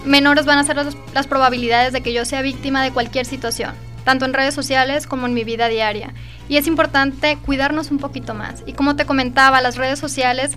[0.05, 3.73] menores van a ser las, probabilidades de que yo sea víctima de cualquier situación,
[4.05, 6.15] tanto en redes sociales como en mi vida diaria.
[6.49, 8.63] Y es importante cuidarnos un poquito más.
[8.67, 10.53] Y como te comentaba, las redes sociales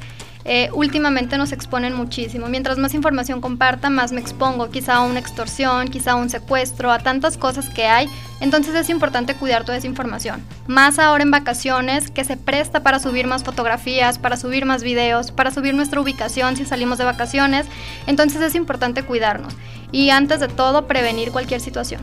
[0.46, 2.48] eh, últimamente nos exponen muchísimo.
[2.48, 6.92] Mientras más información comparta, más me expongo, quizá a una extorsión, quizá a un secuestro,
[6.92, 8.10] a tantas cosas que hay.
[8.42, 10.44] Entonces es importante cuidar toda esa información.
[10.68, 15.32] Más ahora en vacaciones, que se presta para subir más fotografías, para subir más videos,
[15.32, 17.66] para subir nuestra ubicación si salimos de vacaciones.
[18.06, 19.54] Entonces es importante cuidarnos.
[19.94, 22.02] Y antes de todo, prevenir cualquier situación.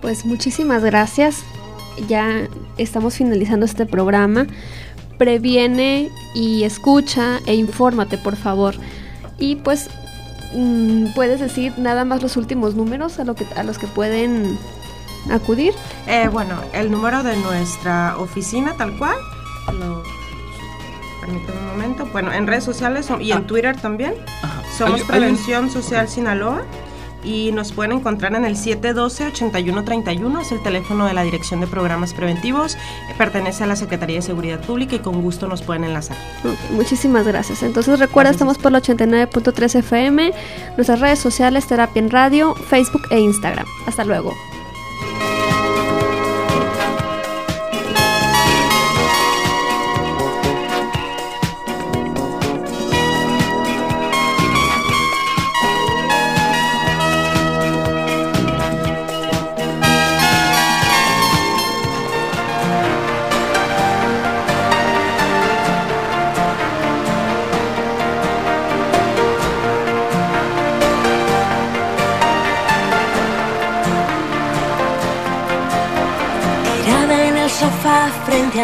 [0.00, 1.42] Pues muchísimas gracias.
[2.08, 2.48] Ya
[2.78, 4.46] estamos finalizando este programa
[5.22, 8.74] previene y escucha e infórmate, por favor.
[9.38, 9.88] Y pues
[10.52, 14.58] mm, puedes decir nada más los últimos números a, lo que, a los que pueden
[15.30, 15.74] acudir.
[16.08, 19.14] Eh, bueno, el número de nuestra oficina tal cual.
[21.20, 22.06] permíteme un momento.
[22.06, 23.46] Bueno, en redes sociales y en ah.
[23.46, 24.14] Twitter también.
[24.76, 26.64] Somos Prevención Social Sinaloa
[27.24, 32.14] y nos pueden encontrar en el 712-8131, es el teléfono de la Dirección de Programas
[32.14, 32.76] Preventivos,
[33.18, 36.16] pertenece a la Secretaría de Seguridad Pública y con gusto nos pueden enlazar.
[36.70, 37.62] muchísimas gracias.
[37.62, 40.32] Entonces recuerda, estamos por la 89.3 FM,
[40.76, 43.66] nuestras redes sociales, Terapia en Radio, Facebook e Instagram.
[43.86, 44.34] Hasta luego.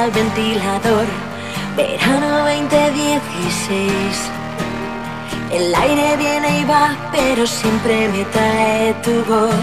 [0.01, 1.07] Al ventilador.
[1.77, 4.31] Verano 2016.
[5.53, 9.55] El aire viene y va, pero siempre me trae tu voz.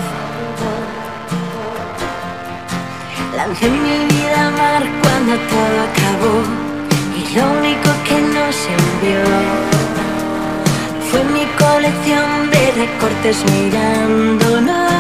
[3.36, 6.36] Lancé mi vida al mar cuando todo acabó.
[7.18, 9.24] Y lo único que nos envió
[11.10, 14.96] fue mi colección de recortes mirándonos.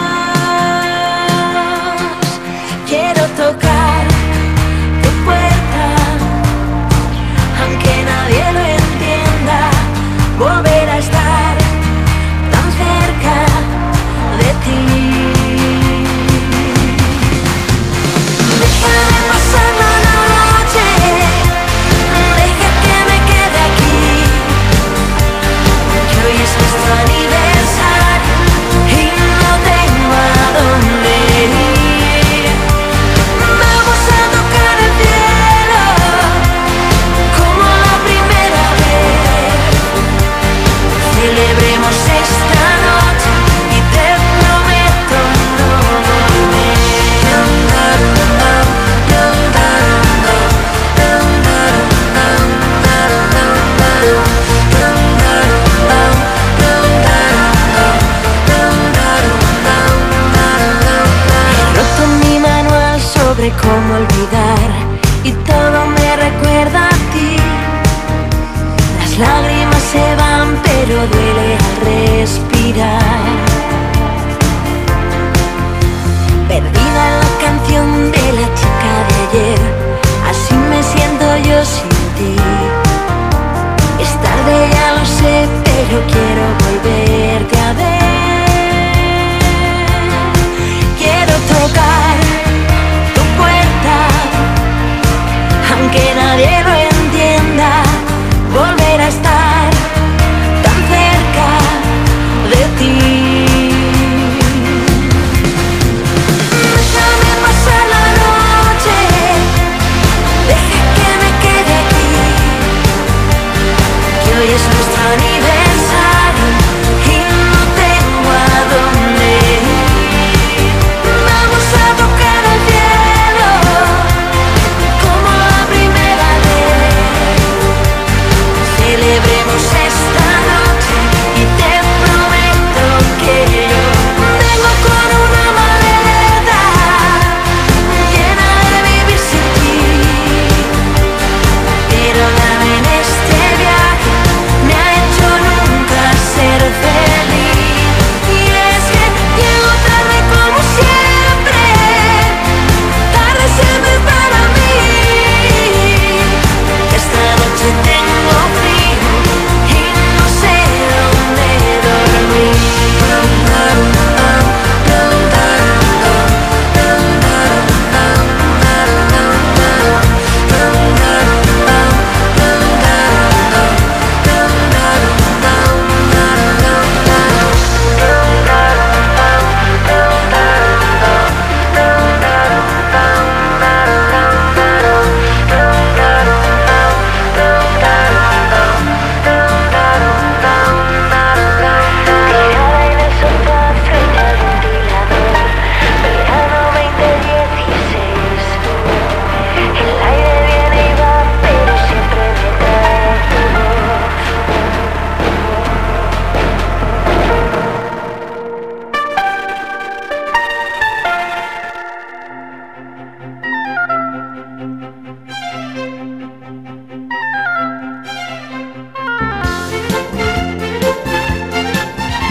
[2.87, 4.04] Quiero tocar
[8.29, 8.74] lleno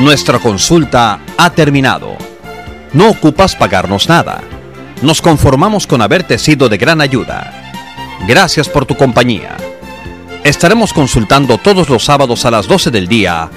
[0.04, 2.18] Nuestra consulta ha terminado.
[2.92, 4.42] No ocupas pagarnos nada.
[5.00, 7.72] Nos conformamos con haberte sido de gran ayuda.
[8.28, 9.56] Gracias por tu compañía.
[10.44, 13.48] Estaremos consultando todos los sábados a las 12 del día.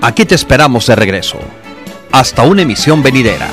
[0.00, 1.38] Aquí te esperamos de regreso.
[2.12, 3.48] Hasta una emisión venidera.